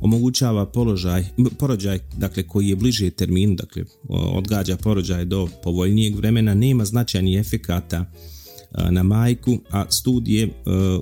omogućava 0.02 0.66
položaj, 0.66 1.24
porođaj 1.58 1.98
dakle, 2.16 2.42
koji 2.42 2.68
je 2.68 2.76
bliže 2.76 3.10
terminu, 3.10 3.54
dakle 3.54 3.84
odgađa 4.08 4.76
porođaj 4.76 5.24
do 5.24 5.48
povoljnijeg 5.62 6.16
vremena, 6.16 6.54
nema 6.54 6.84
značajnih 6.84 7.40
efekata 7.40 8.12
na 8.90 9.02
majku, 9.02 9.58
a 9.70 9.90
studije 9.90 10.48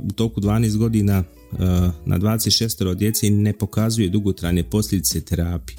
u 0.02 0.12
toku 0.12 0.40
12 0.40 0.76
godina 0.76 1.24
na 2.06 2.18
26 2.18 2.94
djece 2.94 3.30
ne 3.30 3.52
pokazuje 3.52 4.08
dugotrajne 4.08 4.62
posljedice 4.62 5.20
terapije. 5.20 5.76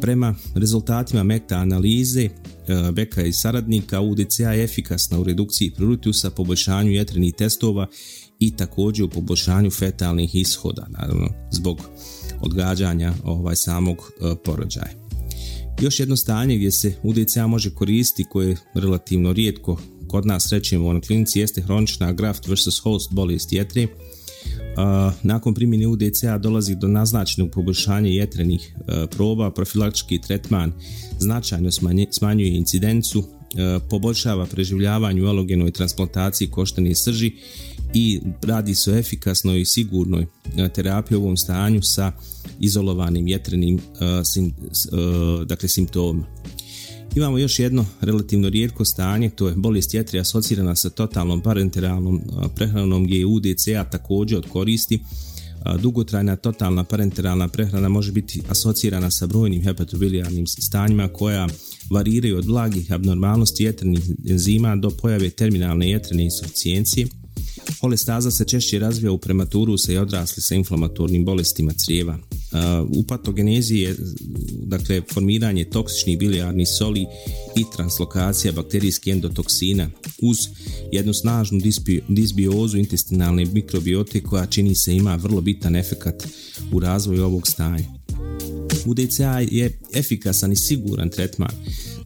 Prema 0.00 0.34
rezultatima 0.54 1.22
meta 1.22 1.56
analize 1.56 2.28
Beka 2.92 3.22
i 3.22 3.32
saradnika 3.32 4.00
UDCA 4.00 4.52
je 4.52 4.64
efikasna 4.64 5.18
u 5.18 5.24
redukciji 5.24 5.70
pruritusa, 5.70 6.30
poboljšanju 6.30 6.90
jetrenih 6.90 7.34
testova 7.34 7.86
i 8.44 8.56
također 8.56 9.04
u 9.04 9.08
poboljšanju 9.08 9.70
fetalnih 9.70 10.34
ishoda, 10.34 10.86
naravno 10.88 11.28
zbog 11.50 11.78
odgađanja 12.40 13.14
ovaj 13.24 13.56
samog 13.56 13.96
e, 13.96 14.34
porođaja. 14.44 14.90
Još 15.80 16.00
jedno 16.00 16.16
stanje 16.16 16.56
gdje 16.56 16.70
se 16.70 16.94
UDCA 17.02 17.46
može 17.46 17.70
koristiti 17.70 18.28
koje 18.30 18.48
je 18.48 18.56
relativno 18.74 19.32
rijetko 19.32 19.80
kod 20.08 20.26
nas 20.26 20.52
rećemo 20.52 20.98
u 20.98 21.00
klinici 21.06 21.40
jeste 21.40 21.62
hronična 21.62 22.12
graft 22.12 22.46
versus 22.46 22.78
host 22.78 23.12
bolest 23.12 23.52
jetre. 23.52 23.86
nakon 25.22 25.54
primjene 25.54 25.86
UDCA 25.86 26.38
dolazi 26.38 26.74
do 26.74 26.88
naznačenog 26.88 27.50
poboljšanja 27.50 28.08
jetrenih 28.08 28.74
e, 28.76 29.06
proba, 29.06 29.50
profilaktički 29.50 30.20
tretman 30.20 30.72
značajno 31.18 31.70
smanjuje 32.10 32.56
incidencu 32.56 33.24
poboljšava 33.90 34.46
preživljavanje 34.46 35.22
u 35.22 35.26
alogenoj 35.26 35.70
transplantaciji 35.70 36.48
koštane 36.48 36.94
srži 36.94 37.32
i 37.94 38.20
radi 38.42 38.74
se 38.74 38.92
o 38.92 38.96
efikasnoj 38.96 39.60
i 39.60 39.64
sigurnoj 39.64 40.26
terapiji 40.74 41.18
u 41.18 41.22
ovom 41.22 41.36
stanju 41.36 41.82
sa 41.82 42.12
izolovanim 42.60 43.28
jetrenim 43.28 43.80
dakle, 45.46 45.68
simptomima. 45.68 46.26
Imamo 47.16 47.38
još 47.38 47.58
jedno 47.58 47.86
relativno 48.00 48.48
rijetko 48.48 48.84
stanje, 48.84 49.30
to 49.30 49.48
je 49.48 49.54
bolest 49.54 49.94
jetre 49.94 50.20
asocirana 50.20 50.76
sa 50.76 50.90
totalnom 50.90 51.40
parenteralnom 51.40 52.22
prehranom 52.54 53.04
gdje 53.04 53.18
je 53.18 53.26
UDCA 53.26 53.84
također 53.90 54.38
od 54.38 54.46
koristi. 54.48 55.00
Dugotrajna 55.80 56.36
totalna 56.36 56.84
parenteralna 56.84 57.48
prehrana 57.48 57.88
može 57.88 58.12
biti 58.12 58.42
asocirana 58.48 59.10
sa 59.10 59.26
brojnim 59.26 59.62
hepatobilijarnim 59.62 60.46
stanjima 60.46 61.08
koja 61.08 61.48
variraju 61.90 62.38
od 62.38 62.46
blagih 62.46 62.92
abnormalnosti 62.92 63.64
jetrenih 63.64 64.02
enzima 64.28 64.76
do 64.76 64.90
pojave 64.90 65.30
terminalne 65.30 65.90
jetrene 65.90 66.24
insuficijencije. 66.24 67.06
Holestaza 67.80 68.30
se 68.30 68.44
češće 68.44 68.78
razvija 68.78 69.12
u 69.12 69.18
prematuru 69.18 69.74
i 69.88 69.96
odrasli 69.96 70.42
sa 70.42 70.54
inflamatornim 70.54 71.24
bolestima 71.24 71.72
crijeva. 71.72 72.18
U 72.88 73.02
patogenezi 73.02 73.76
je 73.76 73.96
dakle, 74.66 75.02
formiranje 75.12 75.64
toksičnih 75.64 76.18
bilijarnih 76.18 76.68
soli 76.78 77.06
i 77.56 77.64
translokacija 77.76 78.52
bakterijskih 78.52 79.12
endotoksina 79.12 79.90
uz 80.22 80.36
jednu 80.92 81.14
snažnu 81.14 81.60
disbiozu 82.08 82.78
intestinalne 82.78 83.44
mikrobiote 83.44 84.22
koja 84.22 84.46
čini 84.46 84.74
se 84.74 84.96
ima 84.96 85.16
vrlo 85.16 85.40
bitan 85.40 85.76
efekat 85.76 86.28
u 86.72 86.80
razvoju 86.80 87.24
ovog 87.24 87.48
stanja. 87.48 88.04
UDCA 88.86 89.40
je 89.40 89.78
efikasan 89.94 90.52
i 90.52 90.56
siguran 90.56 91.10
tretman 91.10 91.50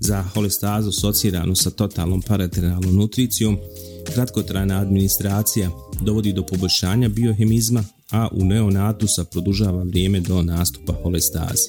za 0.01 0.23
holestazu 0.23 0.89
asociranu 0.89 1.57
sa 1.57 1.71
totalnom 1.71 2.23
parateralnom 2.23 2.95
nutricijom, 2.95 3.59
kratkotrajna 4.15 4.81
administracija 4.81 5.71
dovodi 6.01 6.33
do 6.33 6.47
poboljšanja 6.47 7.09
biohemizma, 7.09 7.85
a 8.11 8.29
u 8.33 8.45
neonatusa 8.45 9.25
produžava 9.25 9.83
vrijeme 9.83 10.21
do 10.21 10.43
nastupa 10.43 10.93
holestazi. 11.03 11.69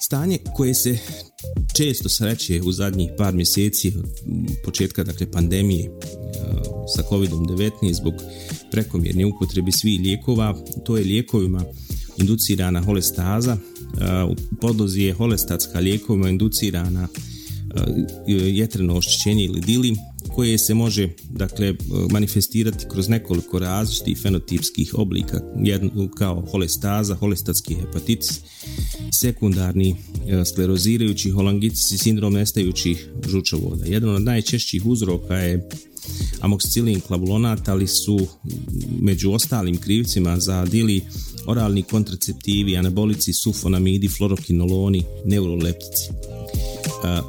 Stanje 0.00 0.38
koje 0.54 0.74
se 0.74 0.98
često 1.76 2.08
sreće 2.08 2.62
u 2.62 2.72
zadnjih 2.72 3.10
par 3.18 3.34
mjeseci 3.34 3.92
početka 4.64 5.04
dakle 5.04 5.30
pandemije 5.30 5.90
sa 6.96 7.02
COVID-19 7.10 7.92
zbog 7.92 8.14
prekomjerne 8.70 9.26
upotrebe 9.26 9.72
svih 9.72 10.00
lijekova, 10.00 10.56
to 10.84 10.96
je 10.96 11.04
lijekovima 11.04 11.64
inducirana 12.16 12.82
holestaza, 12.82 13.56
u 14.28 14.34
podlozi 14.60 15.00
je 15.00 15.12
holestatska 15.12 15.78
lijekovima 15.78 16.28
inducirana 16.28 17.08
jetreno 18.26 18.94
oštećenje 18.94 19.44
ili 19.44 19.60
dili 19.60 19.96
koje 20.28 20.58
se 20.58 20.74
može 20.74 21.08
dakle 21.30 21.74
manifestirati 22.10 22.86
kroz 22.90 23.08
nekoliko 23.08 23.58
različitih 23.58 24.18
fenotipskih 24.18 24.94
oblika 24.94 25.40
jedno 25.64 26.08
kao 26.08 26.46
holestaza, 26.50 27.14
holestatski 27.14 27.74
hepatitis, 27.74 28.40
sekundarni 29.12 29.96
sklerozirajući 30.44 31.30
holangitis 31.30 31.92
i 31.92 31.98
sindrom 31.98 32.32
nestajućih 32.32 33.08
žučovoda. 33.28 33.84
Jedan 33.86 34.14
od 34.14 34.22
najčešćih 34.22 34.86
uzroka 34.86 35.34
je 35.34 35.68
amoxicillin 36.40 37.00
klavulonat, 37.00 37.68
ali 37.68 37.86
su 37.86 38.26
među 39.00 39.32
ostalim 39.32 39.76
krivcima 39.76 40.40
za 40.40 40.64
dili 40.64 41.02
oralni 41.46 41.82
kontraceptivi, 41.82 42.76
anabolici, 42.76 43.32
sufonamidi, 43.32 44.08
fluorokinoloni, 44.08 45.04
neuroleptici. 45.24 46.08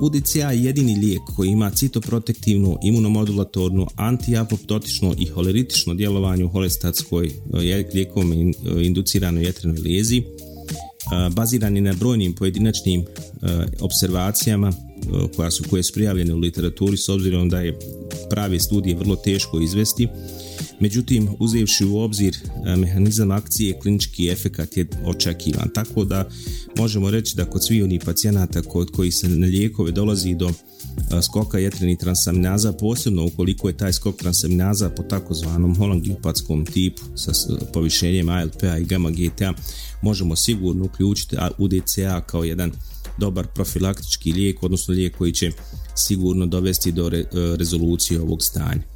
UDCA 0.02 0.52
je 0.52 0.64
jedini 0.64 0.96
lijek 0.96 1.22
koji 1.36 1.50
ima 1.50 1.70
citoprotektivnu, 1.72 2.78
imunomodulatornu, 2.84 3.88
antiapoptotično 3.96 5.16
i 5.20 5.26
holeritično 5.26 5.94
djelovanje 5.94 6.46
u 6.46 6.50
holestatskoj 6.50 7.32
lijekom 7.94 8.54
induciranoj 8.82 9.44
jetrenoj 9.44 9.80
lezi. 9.80 10.24
Baziran 11.32 11.76
je 11.76 11.82
na 11.82 11.94
brojnim 11.94 12.34
pojedinačnim 12.34 13.06
observacijama 13.80 14.74
koja 15.36 15.52
su, 15.52 15.64
koje 15.70 15.84
su 15.84 15.94
prijavljene 15.94 16.34
u 16.34 16.38
literaturi 16.38 16.98
s 16.98 17.10
obzirom 17.10 17.50
da 17.50 17.60
je 17.60 17.80
prave 18.30 18.60
studije 18.60 18.96
vrlo 18.96 19.16
teško 19.16 19.62
izvesti. 19.62 20.08
Međutim, 20.80 21.30
uzevši 21.40 21.86
u 21.86 21.98
obzir 21.98 22.38
mehanizam 22.78 23.32
akcije, 23.32 23.80
klinički 23.80 24.30
efekat 24.30 24.78
je 24.78 24.88
očekivan. 25.06 25.70
Tako 25.74 26.04
da 26.04 26.30
možemo 26.78 27.12
reći 27.12 27.36
da 27.36 27.46
kod 27.46 27.66
svih 27.66 27.84
onih 27.84 28.02
pacijenata 28.06 28.62
kod 28.62 28.92
koji 28.92 29.12
se 29.12 29.30
na 29.30 29.48
lijekove 29.48 29.92
dolazi 29.92 30.36
do 30.36 30.52
skoka 31.22 31.60
jetrenih 31.60 31.98
transaminaza, 31.98 32.74
posebno 32.74 33.26
ukoliko 33.26 33.68
je 33.68 33.78
taj 33.78 33.94
skok 33.94 34.16
transaminaza 34.16 34.90
po 34.90 35.04
takozvanom 35.04 35.76
holangiopatskom 35.76 36.66
tipu 36.66 37.04
sa 37.16 37.32
povišenjem 37.74 38.30
ALP-a 38.30 38.78
i 38.78 38.86
gamma 38.86 39.12
GTA, 39.12 39.54
možemo 40.02 40.36
sigurno 40.36 40.86
uključiti 40.86 41.36
UDCA 41.58 42.22
kao 42.22 42.44
jedan 42.44 42.72
dobar 43.20 43.48
profilaktički 43.48 44.32
lijek, 44.32 44.64
odnosno 44.64 44.94
lijek 44.94 45.18
koji 45.18 45.32
će 45.32 45.52
sigurno 45.96 46.46
dovesti 46.46 46.92
do 46.92 47.12
rezolucije 47.58 48.22
ovog 48.22 48.44
stanja. 48.44 48.95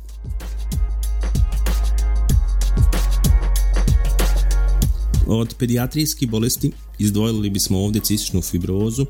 Od 5.29 5.55
pedijatrijskih 5.59 6.29
bolesti 6.29 6.71
izdvojili 6.99 7.49
bismo 7.49 7.79
ovdje 7.79 8.01
cističnu 8.01 8.41
fibrozu 8.41 9.05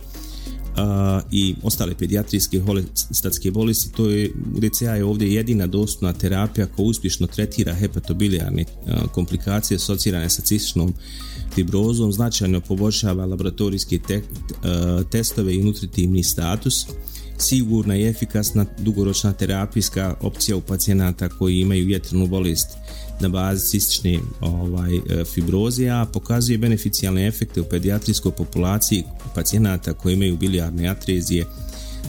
i 1.32 1.56
ostale 1.64 1.96
pedijatrijske 1.96 2.60
holestatske 2.60 3.52
bolesti. 3.52 3.92
To 3.92 4.10
je, 4.10 4.32
UDCA 4.56 4.96
je 4.96 5.06
ovdje 5.06 5.34
jedina 5.34 5.68
dostupna 5.68 6.14
terapija 6.14 6.68
koja 6.68 6.86
uspješno 6.86 7.28
tretira 7.28 7.74
hepatobilijarne 7.74 8.66
komplikacije 9.12 9.76
asocirane 9.76 10.30
sa 10.30 10.42
cističnom 10.42 10.94
fibrozom, 11.56 12.12
značajno 12.12 12.62
poboljšava 12.62 13.26
laboratorijske 13.26 14.00
testove 15.12 15.56
i 15.56 15.64
nutritivni 15.64 16.24
status, 16.24 16.86
sigurna 17.42 17.96
i 17.96 18.08
efikasna 18.08 18.66
dugoročna 18.78 19.34
terapijska 19.34 20.16
opcija 20.22 20.58
u 20.58 20.62
pacijenata 20.62 21.30
koji 21.30 21.60
imaju 21.60 21.90
jetrnu 21.90 22.28
bolest 22.28 22.68
na 23.20 23.30
bazi 23.30 23.68
cistične 23.68 24.20
ovaj, 24.42 24.96
e, 24.96 25.26
fibroze, 25.26 25.90
a 25.90 26.06
pokazuje 26.14 26.58
beneficijalne 26.58 27.28
efekte 27.28 27.62
u 27.62 27.64
pedijatrijskoj 27.64 28.32
populaciji 28.32 29.04
pacijenata 29.36 29.94
koji 29.94 30.14
imaju 30.14 30.38
bilijarne 30.38 30.88
atrezije, 30.88 31.42
e, 31.42 31.48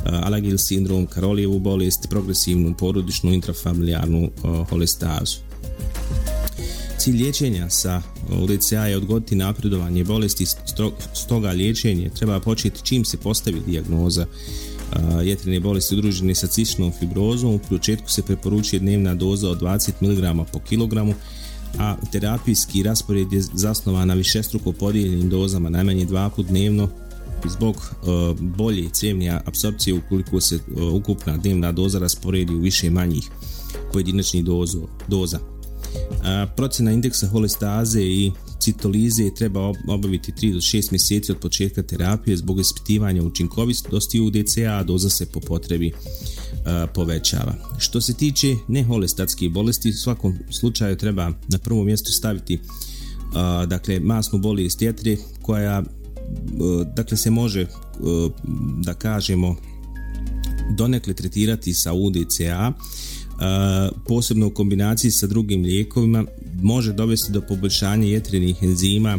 Alagil 0.04 0.58
sindrom, 0.58 1.06
Karolijevu 1.06 1.58
bolest, 1.58 2.06
progresivnu 2.10 2.74
porodičnu 2.76 3.32
intrafamilijarnu 3.32 4.24
e, 4.24 4.30
holestazu. 4.70 5.36
Cilj 6.98 7.16
liječenja 7.16 7.70
sa 7.70 8.02
UDCA 8.42 8.86
je 8.86 8.96
odgoditi 8.96 9.36
napredovanje 9.36 10.04
bolesti, 10.04 10.46
stoga 11.14 11.50
liječenje 11.50 12.10
treba 12.18 12.40
početi 12.40 12.80
čim 12.84 13.04
se 13.04 13.16
postavi 13.16 13.60
dijagnoza 13.66 14.26
jetrene 15.24 15.60
bolesti 15.60 15.94
udružene 15.94 16.34
sa 16.34 16.46
cističnom 16.46 16.92
fibrozom. 16.98 17.54
U 17.54 17.58
početku 17.58 18.10
se 18.10 18.22
preporučuje 18.22 18.80
dnevna 18.80 19.14
doza 19.14 19.50
od 19.50 19.60
20 19.60 19.92
mg 20.00 20.46
po 20.52 20.58
kilogramu, 20.58 21.14
a 21.78 21.96
terapijski 22.12 22.82
raspored 22.82 23.32
je 23.32 23.42
zasnovan 23.54 24.08
na 24.08 24.14
višestruko 24.14 24.72
podijeljenim 24.72 25.28
dozama 25.28 25.70
najmanje 25.70 26.04
dva 26.04 26.30
put 26.30 26.46
dnevno 26.46 26.88
zbog 27.48 27.94
bolje 28.40 28.88
cjevne 28.92 29.40
apsorpcije 29.46 29.94
ukoliko 29.94 30.40
se 30.40 30.58
ukupna 30.92 31.36
dnevna 31.36 31.72
doza 31.72 31.98
rasporedi 31.98 32.54
u 32.54 32.60
više 32.60 32.90
manjih 32.90 33.30
pojedinačnih 33.92 34.44
doza. 35.08 35.38
procjena 36.56 36.92
indeksa 36.92 37.26
holestaze 37.26 38.02
i 38.02 38.32
citolize 38.60 39.30
treba 39.34 39.72
obaviti 39.88 40.32
3 40.32 40.52
do 40.52 40.60
6 40.60 40.92
mjeseci 40.92 41.32
od 41.32 41.38
početka 41.38 41.82
terapije 41.82 42.36
zbog 42.36 42.60
ispitivanja 42.60 43.22
učinkovitosti 43.22 44.20
UDCA, 44.20 44.78
a 44.80 44.82
doza 44.82 45.10
se 45.10 45.26
po 45.26 45.40
potrebi 45.40 45.92
povećava. 46.94 47.54
Što 47.78 48.00
se 48.00 48.14
tiče 48.14 48.56
neholestatskih 48.68 49.50
bolesti, 49.50 49.88
u 49.90 49.92
svakom 49.92 50.38
slučaju 50.50 50.96
treba 50.96 51.32
na 51.48 51.58
prvo 51.58 51.84
mjesto 51.84 52.12
staviti 52.12 52.60
dakle 53.66 54.00
masnu 54.00 54.38
bolest 54.38 54.82
jetre 54.82 55.16
koja 55.42 55.82
dakle 56.96 57.16
se 57.16 57.30
može 57.30 57.66
da 58.84 58.94
kažemo 58.94 59.56
donekle 60.76 61.14
tretirati 61.14 61.74
sa 61.74 61.92
UDCA 61.92 62.72
posebno 64.08 64.46
u 64.46 64.50
kombinaciji 64.50 65.10
sa 65.10 65.26
drugim 65.26 65.62
lijekovima 65.62 66.24
može 66.62 66.92
dovesti 66.92 67.32
do 67.32 67.40
poboljšanja 67.40 68.06
jetrenih 68.06 68.62
enzima 68.62 69.18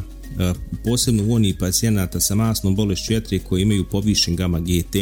posebno 0.86 1.23
u 1.27 1.34
onih 1.34 1.56
pacijenata 1.60 2.19
sa 2.19 2.36
masnom 2.36 2.75
bolešću 2.75 3.13
jetre 3.13 3.39
koji 3.39 3.62
imaju 3.62 3.86
povišen 3.91 4.36
gamma 4.36 4.60
GT 4.60 4.95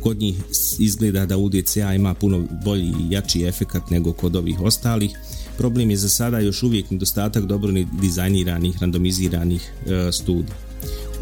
kod 0.00 0.18
njih 0.18 0.36
izgleda 0.78 1.26
da 1.26 1.36
UDCA 1.36 1.94
ima 1.94 2.14
puno 2.14 2.48
bolji 2.64 2.86
i 2.86 3.10
jači 3.10 3.42
efekat 3.42 3.90
nego 3.90 4.12
kod 4.12 4.36
ovih 4.36 4.60
ostalih. 4.60 5.10
Problem 5.58 5.90
je 5.90 5.96
za 5.96 6.08
sada 6.08 6.38
još 6.38 6.62
uvijek 6.62 6.90
nedostatak 6.90 7.44
dobro 7.44 7.72
dizajniranih 8.00 8.76
randomiziranih 8.80 9.72
studija. 10.12 10.56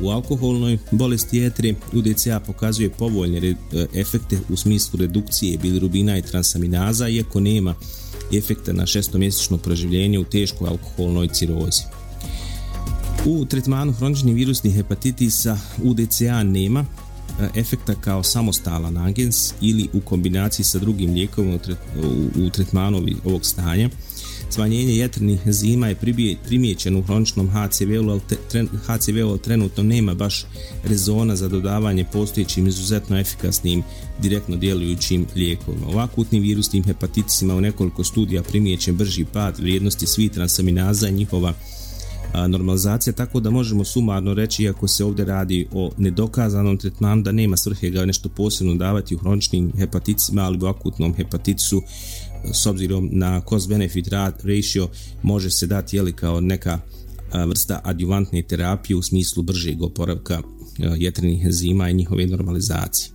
U 0.03 0.11
alkoholnoj 0.11 0.79
bolesti 0.91 1.39
jetre 1.39 1.75
UDCA 1.93 2.41
pokazuje 2.41 2.91
povoljne 2.91 3.55
efekte 3.95 4.39
u 4.49 4.57
smislu 4.57 4.99
redukcije 4.99 5.59
bilirubina 5.59 6.19
i 6.19 6.23
transaminaza, 6.23 7.09
iako 7.09 7.41
nema 7.41 7.75
efekta 8.33 8.73
na 8.73 8.87
šestomjesečno 8.87 9.59
proživljenje 9.59 10.19
u 10.19 10.25
teškoj 10.25 10.69
alkoholnoj 10.69 11.29
cirozi. 11.29 11.83
U 13.27 13.45
tretmanu 13.45 13.93
hroničnih 13.93 14.35
virusnih 14.35 14.75
hepatitisa 14.75 15.59
UDCA 15.83 16.43
nema 16.43 16.85
efekta 17.55 17.95
kao 17.95 18.23
samostalan 18.23 18.97
agens 18.97 19.55
ili 19.61 19.89
u 19.93 20.01
kombinaciji 20.01 20.65
sa 20.65 20.79
drugim 20.79 21.13
lijekovima 21.13 21.59
u 22.37 22.51
tretmanu 22.51 23.07
ovog 23.25 23.47
stanja. 23.47 23.91
Smanjenje 24.51 24.97
jetrenih 24.97 25.41
enzima 25.47 25.89
je 25.89 25.97
primijećeno 26.49 26.99
u 26.99 27.03
hroničnom 27.03 27.51
HCV-u, 27.51 28.11
ali 28.11 28.21
HCV-u 28.87 29.39
trenutno 29.39 29.83
nema 29.83 30.15
baš 30.15 30.45
rezona 30.85 31.37
za 31.37 31.49
dodavanje 31.49 32.05
postojećim 32.13 32.67
izuzetno 32.67 33.19
efikasnim 33.19 33.83
direktno 34.19 34.57
djelujućim 34.57 35.27
lijekovima. 35.35 35.87
U 35.95 35.99
akutnim 35.99 36.43
virusnim 36.43 36.85
hepatitisima 36.85 37.55
u 37.55 37.61
nekoliko 37.61 38.05
studija 38.05 38.43
primijećen 38.43 38.97
brži 38.97 39.25
pad 39.25 39.59
vrijednosti 39.59 40.07
svih 40.07 40.31
transaminaza 40.31 41.09
i 41.09 41.13
njihova 41.13 41.55
normalizacija, 42.49 43.13
tako 43.13 43.41
da 43.41 43.51
možemo 43.51 43.85
sumarno 43.85 44.35
reći, 44.35 44.63
iako 44.63 44.89
se 44.89 45.05
ovdje 45.05 45.25
radi 45.25 45.67
o 45.73 45.91
nedokazanom 45.99 46.79
tretmanu, 46.79 47.23
da 47.23 47.33
nema 47.33 47.57
svrhe 47.57 47.91
ga 47.91 48.05
nešto 48.05 48.29
posebno 48.29 48.75
davati 48.75 49.15
u 49.15 49.19
hroničnim 49.19 49.73
hepatitisima, 49.79 50.43
ali 50.43 50.59
u 50.59 50.67
akutnom 50.67 51.15
hepatitisu 51.15 51.83
s 52.53 52.67
obzirom 52.67 53.09
na 53.13 53.41
cost-benefit 53.41 54.09
ratio 54.43 54.89
može 55.23 55.51
se 55.51 55.67
dati 55.67 55.97
jeli 55.97 56.13
kao 56.13 56.41
neka 56.41 56.81
vrsta 57.47 57.81
adjuvantne 57.85 58.43
terapije 58.43 58.97
u 58.97 59.03
smislu 59.03 59.43
bržeg 59.43 59.83
oporavka 59.83 60.43
jetrenih 60.97 61.45
enzima 61.45 61.91
i 61.91 61.95
njihove 61.95 62.27
normalizacije. 62.27 63.11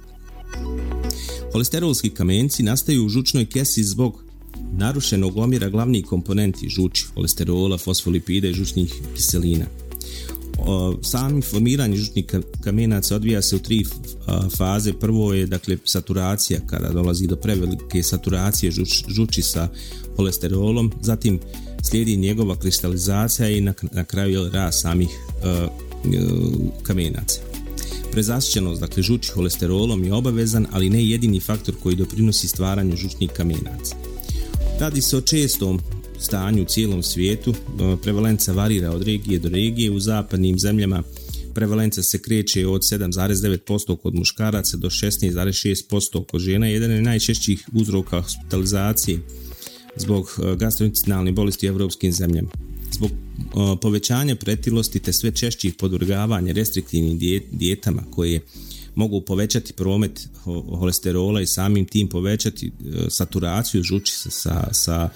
Holesterolski 1.52 2.10
kamenci 2.10 2.64
nastaju 2.64 3.06
u 3.06 3.10
žučnoj 3.10 3.46
kesi 3.46 3.84
zbog 3.84 4.24
narušenog 4.74 5.38
omjera 5.38 5.70
glavnih 5.70 6.06
komponenti 6.06 6.70
žuči, 6.70 7.06
holesterola, 7.16 7.78
fosfolipida 7.78 8.48
i 8.48 8.54
žučnih 8.54 8.94
kiselina. 9.16 9.66
Sami 11.02 11.42
formiranje 11.42 11.98
žučnih 11.98 12.26
kamenaca 12.64 13.16
odvija 13.16 13.42
se 13.42 13.56
u 13.56 13.60
tri 13.60 13.86
faze. 14.58 14.94
Prvo 14.94 15.34
je 15.34 15.46
dakle 15.46 15.78
saturacija 15.86 16.60
kada 16.66 16.90
dolazi 16.90 17.28
do 17.28 17.36
prevelike 17.36 18.04
saturacije 18.04 18.72
žuči 19.08 19.42
sa 19.42 19.68
holesterolom, 20.16 20.92
zatim 21.02 21.40
slijedi 21.84 22.18
njegova 22.18 22.56
kristalizacija 22.56 23.50
i 23.50 23.62
na, 23.62 23.74
na 23.92 24.04
kraju 24.04 24.50
rast 24.50 24.82
samih 24.82 25.10
kamenaca. 26.84 27.42
Prezasićenost 28.12 28.82
dakle 28.82 29.04
žuči 29.04 29.32
holesterolom 29.32 30.04
je 30.04 30.14
obavezan, 30.14 30.68
ali 30.72 30.90
ne 30.90 31.06
jedini 31.06 31.40
faktor 31.40 31.76
koji 31.84 31.96
doprinosi 31.96 32.48
stvaranju 32.48 32.98
žučnih 32.98 33.30
kamenaca. 33.30 33.96
Radi 34.80 35.02
se 35.02 35.18
o 35.18 35.22
čestom 35.22 35.80
stanju 36.22 36.64
u 36.64 36.66
cijelom 36.66 37.04
svijetu, 37.04 37.54
prevalenca 38.04 38.54
varira 38.54 38.92
od 38.92 39.04
regije 39.04 39.40
do 39.40 39.50
regije, 39.50 39.92
u 39.92 40.00
zapadnim 40.00 40.60
zemljama 40.60 41.04
prevalenca 41.54 42.04
se 42.04 42.22
kreće 42.22 42.68
od 42.68 42.82
7,9% 42.82 43.98
kod 43.98 44.16
muškaraca 44.16 44.78
do 44.78 44.90
16,6% 44.90 46.26
kod 46.26 46.42
žena, 46.42 46.68
jedan 46.68 46.92
je 46.92 47.02
najčešćih 47.02 47.70
uzroka 47.74 48.22
hospitalizacije 48.22 49.20
zbog 49.96 50.40
gastrointestinalnih 50.58 51.34
bolesti 51.34 51.68
u 51.68 51.70
evropskim 51.70 52.12
zemljama. 52.12 52.50
Zbog 52.92 53.12
povećanja 53.82 54.36
pretilosti 54.36 55.00
te 55.00 55.14
sve 55.14 55.32
češćih 55.32 55.74
podvrgavanja 55.74 56.54
restriktivnim 56.54 57.20
dijetama 57.52 58.04
koje 58.12 58.42
mogu 58.96 59.22
povećati 59.22 59.74
promet 59.74 60.30
holesterola 60.80 61.42
i 61.42 61.48
samim 61.48 61.86
tim 61.86 62.08
povećati 62.08 62.68
e, 62.68 63.10
saturaciju 63.10 63.84
žuči 63.84 64.14
sa, 64.14 64.68
sa 64.72 65.10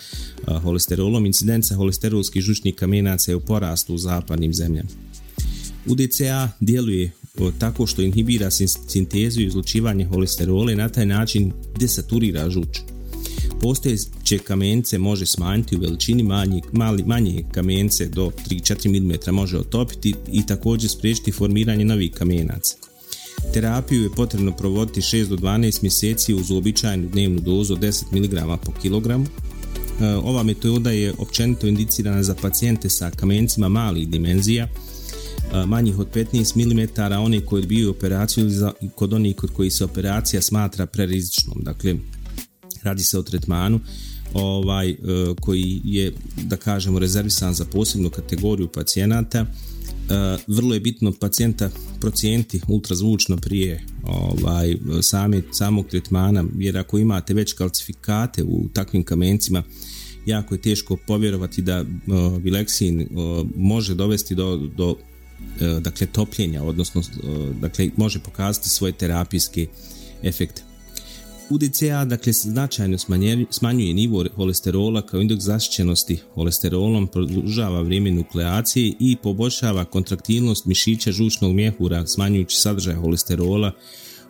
holesterolom. 0.62 1.26
Incidenca 1.26 1.76
holesterolskih 1.76 2.42
žučnih 2.42 2.76
kamenaca 2.76 3.32
je 3.32 3.36
u 3.36 3.40
porastu 3.40 3.94
u 3.94 3.98
zapadnim 3.98 4.54
zemljama. 4.54 4.90
UDCA 5.86 6.50
djeluje 6.60 7.12
tako 7.60 7.88
što 7.88 8.02
inhibira 8.02 8.50
sintezu 8.88 9.42
i 9.42 9.46
izlučivanje 9.46 10.06
holesterola 10.06 10.72
i 10.72 10.76
na 10.76 10.90
taj 10.90 11.06
način 11.06 11.52
desaturira 11.80 12.50
žuč. 12.50 12.80
Postojeće 13.62 14.38
kamence 14.38 14.98
može 14.98 15.26
smanjiti 15.26 15.76
u 15.76 15.80
veličini, 15.80 16.24
manje, 16.24 16.62
mali, 16.72 17.04
manje 17.04 17.44
kamence 17.52 18.06
do 18.06 18.32
3-4 18.50 19.30
mm 19.30 19.36
može 19.36 19.58
otopiti 19.58 20.14
i 20.32 20.46
također 20.46 20.90
spriječiti 20.90 21.32
formiranje 21.32 21.86
novih 21.86 22.12
kamenaca. 22.12 22.76
Terapiju 23.54 24.04
je 24.04 24.10
potrebno 24.10 24.52
provoditi 24.52 25.02
6 25.02 25.28
do 25.28 25.36
12 25.36 25.82
mjeseci 25.82 26.34
uz 26.34 26.52
uobičajenu 26.52 27.10
dnevnu 27.10 27.40
dozu 27.40 27.74
od 27.74 27.80
10 27.80 28.04
mg 28.12 28.60
po 28.66 28.72
kilogramu. 28.82 29.26
E, 30.02 30.16
ova 30.16 30.44
metoda 30.44 30.92
je 30.92 31.14
općenito 31.18 31.68
indicirana 31.68 32.24
za 32.24 32.36
pacijente 32.42 32.90
sa 32.90 33.12
kamencima 33.12 33.70
malih 33.70 34.10
dimenzija, 34.10 34.68
e, 35.54 35.66
manjih 35.66 36.00
od 36.00 36.08
15 36.14 36.56
mm, 36.56 37.14
a 37.14 37.20
oni 37.20 37.42
koji 37.42 37.62
odbiju 37.62 37.90
operaciju 37.90 38.46
ili 38.46 38.90
kod 38.96 39.14
onih 39.14 39.36
kod 39.36 39.52
koji 39.54 39.72
se 39.72 39.86
operacija 39.86 40.42
smatra 40.42 40.86
prerizičnom. 40.86 41.58
Dakle, 41.64 41.96
radi 42.84 43.04
se 43.04 43.20
o 43.20 43.24
tretmanu 43.24 43.80
ovaj, 44.34 44.90
e, 44.90 44.96
koji 45.42 45.82
je, 45.84 46.14
da 46.44 46.58
kažemo, 46.58 47.00
rezervisan 47.00 47.54
za 47.54 47.66
posebnu 47.66 48.10
kategoriju 48.10 48.68
pacijenata 48.68 49.46
vrlo 50.48 50.74
je 50.74 50.80
bitno 50.80 51.12
pacijenta 51.12 51.70
procijenti 52.02 52.62
ultrazvučno 52.68 53.38
prije 53.38 53.84
ovaj, 54.04 54.76
same, 55.02 55.42
samog 55.52 55.88
tretmana, 55.88 56.46
jer 56.58 56.78
ako 56.78 56.98
imate 56.98 57.34
već 57.34 57.54
kalcifikate 57.54 58.44
u 58.44 58.68
takvim 58.74 59.04
kamencima, 59.04 59.64
jako 60.26 60.56
je 60.56 60.62
teško 60.62 60.98
povjerovati 61.08 61.62
da 61.62 61.86
bileksin 62.40 63.08
može 63.56 63.96
dovesti 63.96 64.36
do, 64.36 64.58
do 64.78 64.96
e, 65.62 65.80
dakle 65.80 66.08
topljenja, 66.08 66.64
odnosno 66.64 67.02
dakle 67.62 67.90
može 67.98 68.20
pokazati 68.20 68.70
svoje 68.70 68.94
terapijske 68.94 69.68
efekte. 70.24 70.75
UDCA 71.50 72.06
dakle 72.06 72.34
značajno 72.34 72.98
smanjuje 73.50 73.94
nivo 73.94 74.26
holesterola 74.36 75.02
kao 75.02 75.22
indeks 75.22 75.44
zaštićenosti 75.44 76.20
holesterolom, 76.34 77.08
produžava 77.08 77.82
vrijeme 77.82 78.12
nukleacije 78.12 78.94
i 79.00 79.16
poboljšava 79.24 79.86
kontraktilnost 79.86 80.66
mišića 80.66 81.12
žučnog 81.12 81.54
mjehura 81.54 82.08
smanjujući 82.08 82.58
sadržaj 82.58 82.96
holesterola 82.96 83.72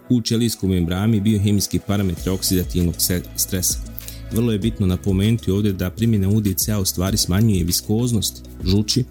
u 0.09 0.21
čelijskom 0.21 0.69
membrami 0.69 1.21
biohemijski 1.21 1.79
parametri 1.87 2.29
oksidativnog 2.29 2.95
stresa. 3.35 3.79
Vrlo 4.31 4.51
je 4.51 4.59
bitno 4.59 4.87
napomenuti 4.87 5.51
ovdje 5.51 5.73
da 5.73 5.89
primjena 5.89 6.29
UDCA 6.29 6.79
u 6.79 6.85
stvari 6.85 7.17
smanjuje 7.17 7.63
viskoznost 7.63 8.43
žuči 8.63 9.03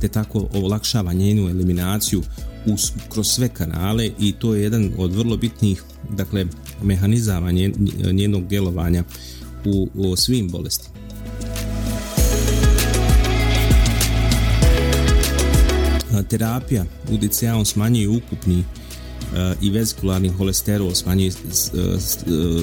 te 0.00 0.08
tako 0.08 0.48
olakšava 0.54 1.12
njenu 1.12 1.48
eliminaciju 1.48 2.22
kroz 3.08 3.26
sve 3.26 3.48
kanale 3.48 4.10
i 4.18 4.32
to 4.32 4.54
je 4.54 4.62
jedan 4.62 4.92
od 4.98 5.14
vrlo 5.14 5.36
bitnih 5.36 5.82
dakle, 6.10 6.46
mehanizama 6.82 7.50
njenog 8.12 8.48
djelovanja 8.48 9.04
u, 9.64 9.88
u 9.94 10.16
svim 10.16 10.50
bolestima. 10.50 10.96
Terapija 16.28 16.84
UDCA-om 17.10 17.64
smanjuje 17.64 18.08
ukupni 18.08 18.64
i 19.62 19.70
vezikularni 19.70 20.28
holesterol, 20.28 20.94
smanjuje 20.94 21.32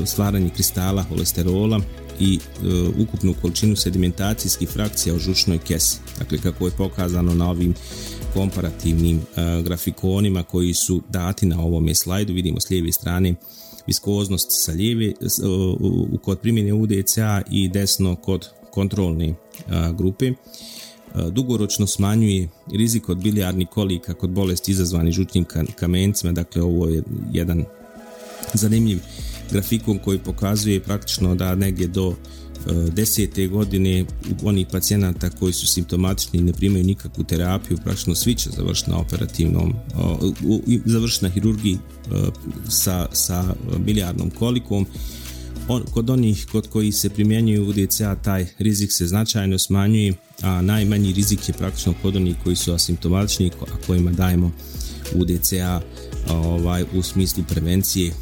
stvaranje 0.05 0.49
kristala 0.49 1.03
holesterola 1.03 1.81
i 2.19 2.39
ukupnu 2.99 3.33
količinu 3.41 3.75
sedimentacijskih 3.75 4.69
frakcija 4.69 5.15
u 5.15 5.19
žučnoj 5.19 5.57
kesi. 5.57 5.97
Dakle, 6.19 6.37
kako 6.37 6.65
je 6.65 6.71
pokazano 6.71 7.33
na 7.33 7.49
ovim 7.49 7.73
komparativnim 8.33 9.21
grafikonima 9.63 10.43
koji 10.43 10.73
su 10.73 11.01
dati 11.09 11.45
na 11.45 11.61
ovome 11.61 11.95
slajdu, 11.95 12.33
vidimo 12.33 12.59
s 12.59 12.69
lijeve 12.69 12.91
strane 12.91 13.35
viskoznost 13.87 14.47
sa 14.49 14.71
lijeve 14.71 15.13
kod 16.21 16.39
primjene 16.39 16.73
UDCA 16.73 17.41
i 17.51 17.69
desno 17.69 18.15
kod 18.15 18.49
kontrolne 18.71 19.35
grupe. 19.97 20.31
Dugoročno 21.31 21.87
smanjuje 21.87 22.49
rizik 22.71 23.09
od 23.09 23.17
bilijarnih 23.17 23.67
kolika 23.67 24.13
kod 24.13 24.29
bolesti 24.29 24.71
izazvani 24.71 25.11
žutnim 25.11 25.45
kamencima, 25.75 26.31
dakle 26.31 26.61
ovo 26.61 26.87
je 26.87 27.03
jedan 27.31 27.63
zanimljiv 28.53 28.99
grafikon 29.51 29.97
koji 29.97 30.19
pokazuje 30.19 30.79
praktično 30.79 31.35
da 31.35 31.55
negdje 31.55 31.87
do 31.87 32.15
desete 32.91 33.47
godine 33.47 34.05
onih 34.43 34.67
pacijenata 34.71 35.29
koji 35.29 35.53
su 35.53 35.67
simptomatični 35.67 36.39
i 36.39 36.43
ne 36.43 36.53
primaju 36.53 36.83
nikakvu 36.83 37.23
terapiju, 37.23 37.77
praktično 37.83 38.15
svi 38.15 38.35
će 38.35 38.49
završiti 38.49 38.91
na 38.91 38.99
operativnom, 38.99 39.73
završiti 40.85 41.25
na 41.25 41.31
hirurgiji 41.31 41.77
sa, 42.69 43.07
sa 43.11 43.55
milijardnom 43.85 44.29
kolikom. 44.29 44.85
On, 45.67 45.83
kod 45.93 46.09
onih 46.09 46.45
kod 46.51 46.67
koji 46.69 46.91
se 46.91 47.09
primjenjuju 47.09 47.67
UDCA 47.69 48.15
taj 48.15 48.45
rizik 48.59 48.91
se 48.91 49.07
značajno 49.07 49.59
smanjuje, 49.59 50.13
a 50.41 50.61
najmanji 50.61 51.13
rizik 51.13 51.49
je 51.49 51.53
praktično 51.53 51.93
kod 52.01 52.15
onih 52.15 52.35
koji 52.43 52.55
su 52.55 52.73
asimptomatični, 52.73 53.51
a 53.61 53.85
kojima 53.87 54.11
dajemo 54.11 54.51
UDCA 55.15 55.81
ovaj, 56.29 56.85
u 56.93 57.03
smislu 57.03 57.43
prevencije 57.49 58.13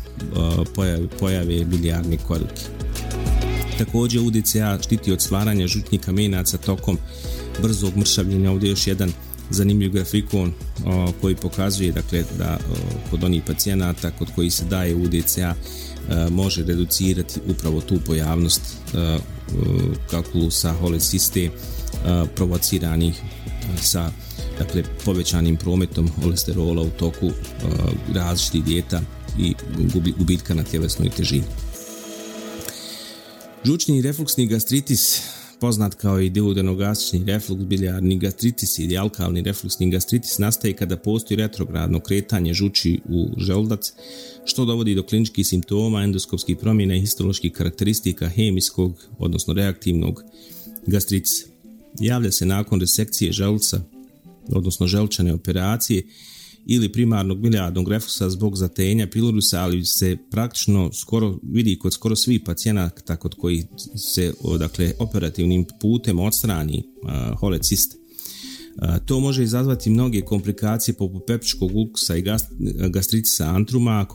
pojave, 0.75 1.07
pojave 1.19 1.65
bilijarne 1.65 2.17
koruke. 2.17 2.61
Također 3.77 4.21
UDCA 4.21 4.79
štiti 4.83 5.11
od 5.11 5.21
stvaranja 5.21 5.67
žutnih 5.67 6.01
kamenaca 6.01 6.57
tokom 6.57 6.97
brzog 7.61 7.97
mršavljenja. 7.97 8.51
Ovdje 8.51 8.67
je 8.67 8.71
još 8.71 8.87
jedan 8.87 9.11
zanimljiv 9.49 9.91
grafikon 9.91 10.53
koji 11.21 11.35
pokazuje 11.35 11.91
dakle, 11.91 12.23
da 12.37 12.57
kod 13.09 13.23
onih 13.23 13.43
pacijenata 13.47 14.11
kod 14.11 14.27
koji 14.35 14.49
se 14.49 14.65
daje 14.65 14.95
UDCA 14.95 15.55
može 16.29 16.63
reducirati 16.63 17.39
upravo 17.47 17.81
tu 17.81 17.99
pojavnost 18.05 18.61
kalkulusa 20.09 20.73
holeciste 20.73 21.49
provociranih 22.35 23.21
sa 23.81 24.11
dakle, 24.57 24.83
povećanim 25.05 25.57
prometom 25.57 26.09
holesterola 26.21 26.81
u 26.81 26.89
toku 26.89 27.31
različitih 28.13 28.63
dijeta 28.63 29.01
i 29.39 29.53
gubitka 30.17 30.53
na 30.53 30.63
tjelesnoj 30.63 31.09
težini. 31.09 31.43
Žučni 33.65 34.01
refluksni 34.01 34.47
gastritis 34.47 35.21
poznat 35.61 35.95
kao 35.95 36.19
i 36.19 36.29
duodenogastrični 36.29 37.25
refluks, 37.25 37.63
bilijarni 37.63 38.17
gastritis 38.19 38.79
ili 38.79 38.97
alkalni 38.97 39.41
refluksni 39.41 39.89
gastritis 39.91 40.37
nastaje 40.37 40.73
kada 40.73 40.97
postoji 40.97 41.37
retrogradno 41.37 41.99
kretanje 41.99 42.53
žuči 42.53 42.99
u 43.09 43.29
želudac, 43.37 43.93
što 44.45 44.65
dovodi 44.65 44.95
do 44.95 45.03
kliničkih 45.03 45.47
simptoma, 45.47 46.03
endoskopskih 46.03 46.57
promjena 46.57 46.95
i 46.95 47.01
histoloških 47.01 47.51
karakteristika 47.51 48.29
hemijskog, 48.29 49.05
odnosno 49.19 49.53
reaktivnog 49.53 50.23
gastritisa. 50.87 51.45
Javlja 51.99 52.31
se 52.31 52.45
nakon 52.45 52.79
resekcije 52.79 53.31
želuca, 53.31 53.81
odnosno 54.49 54.87
želčane 54.87 55.33
operacije, 55.33 56.03
ili 56.65 56.91
primarnog 56.91 57.39
bilijarnog 57.39 57.89
refluksa 57.89 58.29
zbog 58.29 58.55
zatenja 58.55 59.07
pilorusa, 59.07 59.61
ali 59.61 59.85
se 59.85 60.17
praktično 60.31 60.93
skoro 60.93 61.39
vidi 61.43 61.79
kod 61.79 61.93
skoro 61.93 62.15
svih 62.15 62.41
pacijenata 62.45 63.15
kod 63.15 63.35
koji 63.35 63.65
se 63.95 64.33
dakle, 64.59 64.93
operativnim 64.99 65.65
putem 65.81 66.19
odstrani 66.19 66.83
holecist. 67.39 68.01
To 69.05 69.19
može 69.19 69.43
izazvati 69.43 69.89
mnoge 69.89 70.21
komplikacije 70.21 70.95
poput 70.95 71.23
peptičkog 71.27 71.75
ulkusa 71.75 72.15
i 72.15 72.21
gast, 72.21 72.45
gastritisa 72.89 73.45
antruma, 73.45 74.05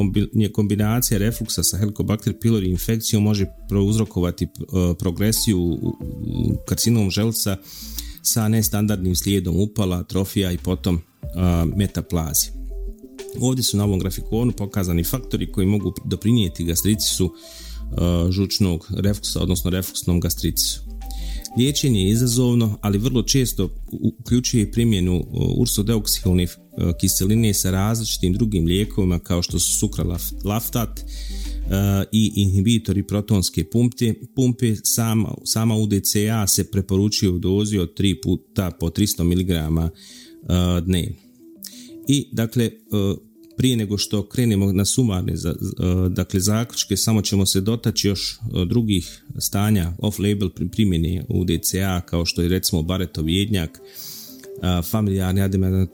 kombinacija 0.53 1.19
refluksa 1.19 1.63
sa 1.63 1.79
Helicobacter 1.79 2.35
pylori 2.43 2.71
infekcijom 2.71 3.23
može 3.23 3.47
prouzrokovati 3.69 4.47
progresiju 4.99 5.79
karcinom 6.69 7.11
želca 7.11 7.57
sa 8.23 8.49
nestandardnim 8.49 9.17
slijedom 9.17 9.61
upala, 9.61 10.03
trofija 10.03 10.53
i 10.53 10.59
potom 10.59 11.01
metaplazi. 11.77 12.51
Ovdje 13.41 13.63
su 13.63 13.77
na 13.77 13.85
ovom 13.85 13.99
grafikonu 13.99 14.53
pokazani 14.53 15.05
faktori 15.05 15.53
koji 15.53 15.67
mogu 15.67 15.95
doprinijeti 16.05 16.65
gastritisu 16.65 17.35
žučnog 18.31 18.89
refluksa, 18.97 19.43
odnosno 19.43 19.71
refluksnom 19.71 20.21
gastritisu. 20.21 20.81
Liječenje 21.59 22.01
je 22.01 22.11
izazovno, 22.11 22.79
ali 22.83 22.99
vrlo 22.99 23.23
često 23.23 23.71
uključuje 24.21 24.73
primjenu 24.73 25.25
ursodeoksihilne 25.57 26.47
kiseline 27.01 27.55
sa 27.55 27.71
različitim 27.71 28.33
drugim 28.33 28.67
lijekovima 28.67 29.19
kao 29.19 29.43
što 29.43 29.59
su 29.59 29.79
sukralaftat 29.79 31.01
i 32.13 32.33
inhibitori 32.37 33.07
protonske 33.07 33.65
pumpe. 33.71 34.15
pumpe 34.35 34.75
sama, 34.85 35.35
sama 35.45 35.77
UDCA 35.77 36.47
se 36.47 36.71
preporučuje 36.71 37.31
u 37.31 37.39
dozi 37.39 37.79
od 37.79 37.99
3 37.99 38.23
puta 38.23 38.71
po 38.81 38.87
300 38.87 39.23
mg 39.25 39.91
dnevno. 40.83 41.17
I 42.09 42.29
dakle, 42.33 42.71
prije 43.57 43.77
nego 43.77 43.99
što 43.99 44.29
krenemo 44.29 44.73
na 44.73 44.85
sumarne 44.85 45.35
dakle, 46.11 46.41
zaključke, 46.41 46.97
samo 46.97 47.23
ćemo 47.23 47.47
se 47.47 47.61
dotaći 47.61 48.09
još 48.09 48.39
drugih 48.67 49.25
stanja 49.39 49.93
off-label 49.99 50.69
primjene 50.73 51.25
u 51.29 51.45
DCA, 51.45 52.01
kao 52.01 52.27
što 52.27 52.43
je 52.43 52.49
recimo 52.49 52.83
Baretov 52.83 53.29
jednjak, 53.29 53.81
familijarne 54.91 55.49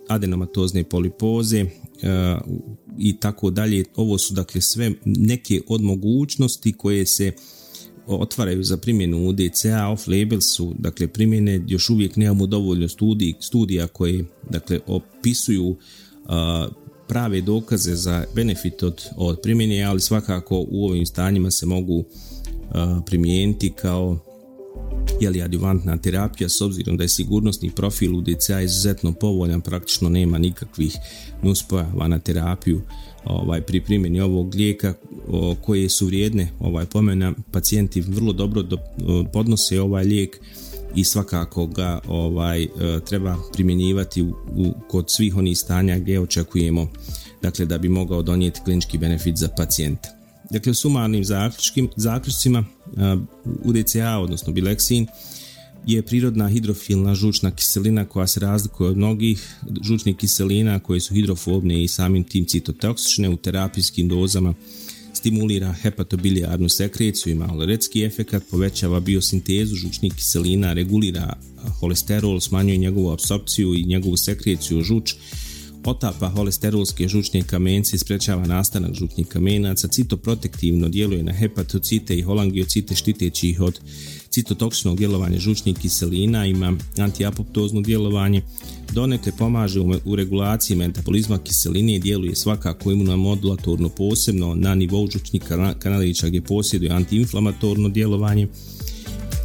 adenomatozne 0.09 0.85
polipoze 0.85 1.67
i 2.99 3.17
tako 3.21 3.51
dalje. 3.51 3.85
Ovo 3.97 4.19
su 4.19 4.35
dakle 4.35 4.61
sve 4.61 4.93
neke 5.05 5.61
od 5.69 5.83
mogućnosti 5.83 6.73
koje 6.73 7.07
se 7.07 7.33
otvaraju 8.07 8.63
za 8.63 8.77
primjenu 8.77 9.29
UDCA 9.29 9.89
off-label 9.89 10.41
su 10.41 10.75
dakle 10.79 11.09
primjene 11.09 11.61
još 11.67 11.91
uvijek 11.91 12.17
nemamo 12.17 12.47
dovoljno 12.47 12.89
studij, 12.89 13.35
studija 13.41 13.87
koje 13.87 14.25
dakle 14.51 14.81
opisuju 14.87 15.67
uh, 15.69 15.77
prave 17.09 17.41
dokaze 17.41 17.95
za 17.95 18.25
benefit 18.35 18.83
od, 18.83 19.03
od 19.17 19.41
primjene, 19.43 19.83
ali 19.83 20.01
svakako 20.01 20.67
u 20.71 20.87
ovim 20.87 21.07
stanjima 21.07 21.51
se 21.51 21.67
mogu 21.67 21.99
uh, 21.99 22.05
primijeniti 23.07 23.73
kao 23.77 24.19
jeli 25.21 25.43
adjuvantna 25.43 25.97
terapija 25.97 26.49
s 26.49 26.61
obzirom 26.61 26.97
da 26.97 27.05
je 27.05 27.09
sigurnosni 27.09 27.71
profil 27.71 28.17
UDCA 28.17 28.61
izuzetno 28.61 29.13
povoljan, 29.13 29.61
praktično 29.61 30.09
nema 30.09 30.39
nikakvih 30.39 30.97
nuspojava 31.43 32.09
na 32.09 32.19
terapiju 32.19 32.83
ovaj 33.25 33.61
pri 33.61 33.81
primjeni 33.81 34.21
ovog 34.21 34.55
lijeka 34.55 34.95
koje 35.61 35.89
su 35.89 36.07
vrijedne 36.07 36.49
ovaj 36.61 36.87
pomena 36.87 37.33
pacijenti 37.51 38.01
vrlo 38.01 38.33
dobro 38.33 38.63
do, 38.63 38.79
podnose 39.33 39.81
ovaj 39.81 40.05
lijek 40.05 40.41
i 40.95 41.05
svakako 41.05 41.67
ga 41.67 42.01
ovaj 42.09 42.63
e, 42.63 42.69
treba 43.09 43.37
primjenjivati 43.53 44.23
u, 44.23 44.35
u, 44.57 44.73
kod 44.89 45.05
svih 45.11 45.37
onih 45.37 45.59
stanja 45.59 45.99
gdje 45.99 46.21
očekujemo 46.21 46.89
dakle 47.43 47.67
da 47.67 47.79
bi 47.79 47.89
mogao 47.89 48.23
donijeti 48.23 48.61
klinički 48.65 48.99
benefit 48.99 49.37
za 49.37 49.49
pacijenta. 49.49 50.09
Dakle, 50.51 50.71
u 50.71 50.75
sumarnim 50.75 51.25
zaključcima 51.97 52.65
UDCA, 53.65 54.19
odnosno 54.19 54.53
bileksin, 54.53 55.07
je 55.87 56.03
prirodna 56.03 56.49
hidrofilna 56.49 57.15
žučna 57.15 57.51
kiselina 57.51 58.05
koja 58.05 58.27
se 58.27 58.41
razlikuje 58.41 58.91
od 58.91 58.97
mnogih 58.97 59.55
žučnih 59.83 60.17
kiselina 60.17 60.79
koje 60.79 61.01
su 61.01 61.15
hidrofobne 61.15 61.85
i 61.85 61.89
samim 61.89 62.25
tim 62.25 62.45
citotoksične 62.45 63.29
u 63.29 63.37
terapijskim 63.37 64.09
dozama 64.09 64.55
stimulira 65.15 65.73
hepatobilijarnu 65.73 66.69
sekreciju, 66.69 67.33
ima 67.33 67.45
aloretski 67.45 68.03
efekat, 68.05 68.43
povećava 68.51 69.01
biosintezu 69.01 69.75
žučnih 69.75 70.15
kiselina, 70.15 70.73
regulira 70.73 71.37
holesterol, 71.81 72.41
smanjuje 72.41 72.77
njegovu 72.77 73.11
apsorpciju 73.11 73.75
i 73.75 73.85
njegovu 73.85 74.17
sekreciju 74.17 74.83
žuč, 74.83 75.15
otapa 75.85 76.29
holesterolske 76.29 77.09
žučne 77.09 77.43
kamence 77.43 77.97
i 77.97 77.99
sprečava 77.99 78.47
nastanak 78.47 78.95
žučnih 78.95 79.27
kamenaca, 79.27 79.89
citoprotektivno 79.89 80.89
djeluje 80.89 81.23
na 81.23 81.33
hepatocite 81.33 82.17
i 82.19 82.23
holangiocite 82.23 82.95
štiteći 82.95 83.49
ih 83.49 83.61
od 83.61 83.81
citotoksičnog 84.31 84.97
djelovanja 84.97 85.39
žučnih 85.39 85.79
kiselina, 85.79 86.47
ima 86.47 86.77
antiapoptozno 86.99 87.81
djelovanje, 87.81 88.43
donekle 88.93 89.33
pomaže 89.39 89.81
u 90.05 90.17
regulaciji 90.17 90.77
metabolizma 90.77 91.39
kiseline 91.39 91.95
i 91.95 91.99
djeluje 91.99 92.37
svakako 92.37 92.93
imunomodulatorno 92.93 93.89
posebno 93.89 94.55
na 94.55 94.75
nivou 94.75 95.11
žučnih 95.11 95.43
kanalića 95.79 96.29
gdje 96.29 96.43
posjeduje 96.43 96.91
antiinflamatorno 96.91 97.89
djelovanje, 97.89 98.49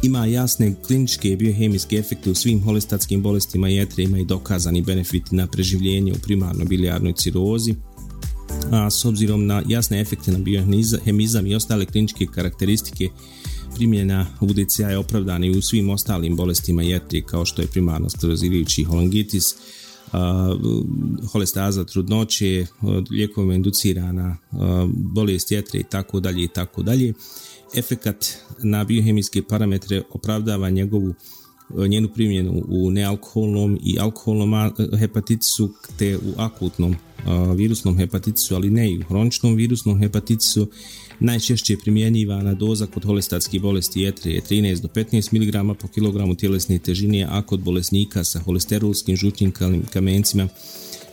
ima 0.02 0.26
jasne 0.26 0.74
kliničke 0.86 1.36
biohemijske 1.36 1.96
efekte 1.96 2.30
u 2.30 2.34
svim 2.34 2.62
holestatskim 2.62 3.22
bolestima 3.22 3.68
jetre, 3.68 4.04
ima 4.04 4.18
i 4.18 4.24
dokazani 4.24 4.82
benefiti 4.82 5.36
na 5.36 5.46
preživljenje 5.46 6.12
u 6.12 6.18
primarno 6.22 6.64
bilijarnoj 6.64 7.12
cirozi, 7.12 7.74
a 8.70 8.90
s 8.90 9.04
obzirom 9.04 9.46
na 9.46 9.62
jasne 9.68 10.00
efekte 10.00 10.32
na 10.32 10.38
biohemizam 10.38 11.46
i 11.46 11.54
ostale 11.54 11.86
kliničke 11.86 12.26
karakteristike 12.26 13.08
primjena 13.74 14.26
UDCA 14.40 14.90
je 14.90 14.98
opravdana 14.98 15.46
i 15.46 15.50
u 15.50 15.62
svim 15.62 15.90
ostalim 15.90 16.36
bolestima 16.36 16.82
jetre 16.82 17.22
kao 17.22 17.44
što 17.44 17.62
je 17.62 17.68
primarno 17.68 18.10
sklerozirajući 18.10 18.84
holangitis, 18.84 19.54
holestaza 21.32 21.84
trudnoće, 21.84 22.66
lijekovima 23.10 23.54
inducirana 23.54 24.36
bolest 24.88 25.52
jetre 25.52 25.80
i 25.80 25.84
tako 25.84 26.20
dalje 26.20 26.44
i 26.44 26.48
tako 26.48 26.82
dalje. 26.82 27.12
Efekat 27.74 28.26
na 28.62 28.84
biohemijske 28.84 29.42
parametre 29.42 30.02
opravdava 30.10 30.70
njegovu 30.70 31.14
njenu 31.88 32.08
primjenu 32.08 32.62
u 32.68 32.90
nealkoholnom 32.90 33.78
i 33.84 33.98
alkoholnom 34.00 34.72
hepatitisu 34.98 35.70
te 35.98 36.16
u 36.16 36.32
akutnom 36.36 36.96
virusnom 37.56 37.98
hepatitisu, 37.98 38.54
ali 38.54 38.70
ne 38.70 38.90
i 38.90 38.98
u 38.98 39.02
hroničnom 39.02 39.54
virusnom 39.54 39.98
hepatitisu. 39.98 40.70
Najčešće 41.20 41.72
je 41.72 41.78
primjenjivana 41.78 42.54
doza 42.54 42.86
kod 42.86 43.04
holestatskih 43.04 43.60
bolesti 43.60 44.00
jetre 44.00 44.32
je 44.32 44.42
13 44.42 44.80
do 44.80 44.88
15 44.88 45.32
mg 45.32 45.78
po 45.78 45.88
kilogramu 45.88 46.34
tjelesne 46.34 46.78
težine, 46.78 47.26
a 47.30 47.42
kod 47.42 47.60
bolesnika 47.60 48.24
sa 48.24 48.38
holesterolskim 48.38 49.16
žutnim 49.16 49.52
kamencima 49.92 50.48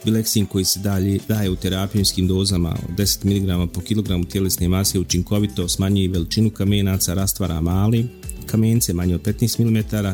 Bileksin 0.06 0.46
koji 0.46 0.66
se 0.66 0.80
dalje 0.80 1.20
daje 1.28 1.50
u 1.50 1.56
terapijskim 1.56 2.28
dozama 2.28 2.78
od 2.90 2.96
10 2.96 3.26
mg 3.26 3.72
po 3.74 3.82
kilogramu 3.82 4.26
tjelesne 4.26 4.68
mase 4.68 5.00
učinkovito 5.00 5.68
smanjuje 5.68 6.10
veličinu 6.10 6.50
kamenaca, 6.50 7.14
rastvara 7.14 7.62
mali 7.62 8.08
kamence 8.46 8.94
manje 8.94 9.16
od 9.16 9.22
15 9.22 9.60
mm 9.60 10.06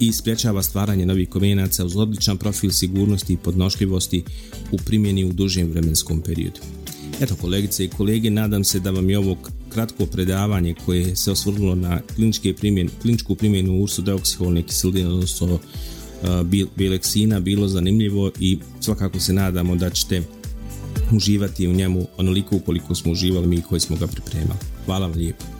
i 0.00 0.12
sprječava 0.12 0.62
stvaranje 0.62 1.06
novih 1.06 1.28
komenaca 1.28 1.84
uz 1.84 1.96
odličan 1.96 2.38
profil 2.38 2.70
sigurnosti 2.70 3.32
i 3.32 3.36
podnošljivosti 3.36 4.22
u 4.72 4.76
primjeni 4.76 5.24
u 5.24 5.32
dužem 5.32 5.70
vremenskom 5.70 6.20
periodu. 6.20 6.60
Eto 7.20 7.36
kolegice 7.36 7.84
i 7.84 7.88
kolege, 7.88 8.30
nadam 8.30 8.64
se 8.64 8.80
da 8.80 8.90
vam 8.90 9.10
je 9.10 9.18
ovo 9.18 9.36
kratko 9.68 10.06
predavanje 10.06 10.74
koje 10.86 11.16
se 11.16 11.30
osvrnulo 11.30 11.74
na 11.74 12.00
primjen, 12.58 12.90
kliničku 13.02 13.34
primjenu 13.34 13.82
ursodeoksiholne 13.82 14.62
kiseline, 14.62 15.08
odnosno 15.08 15.58
bileksina, 16.76 17.40
bilo 17.40 17.68
zanimljivo 17.68 18.30
i 18.40 18.58
svakako 18.80 19.20
se 19.20 19.32
nadamo 19.32 19.76
da 19.76 19.90
ćete 19.90 20.22
uživati 21.12 21.68
u 21.68 21.72
njemu 21.72 22.06
onoliko 22.16 22.58
koliko 22.58 22.94
smo 22.94 23.12
uživali 23.12 23.46
mi 23.46 23.62
koji 23.62 23.80
smo 23.80 23.96
ga 23.96 24.06
pripremali. 24.06 24.60
Hvala 24.86 25.06
vam 25.06 25.16
lijepo. 25.16 25.59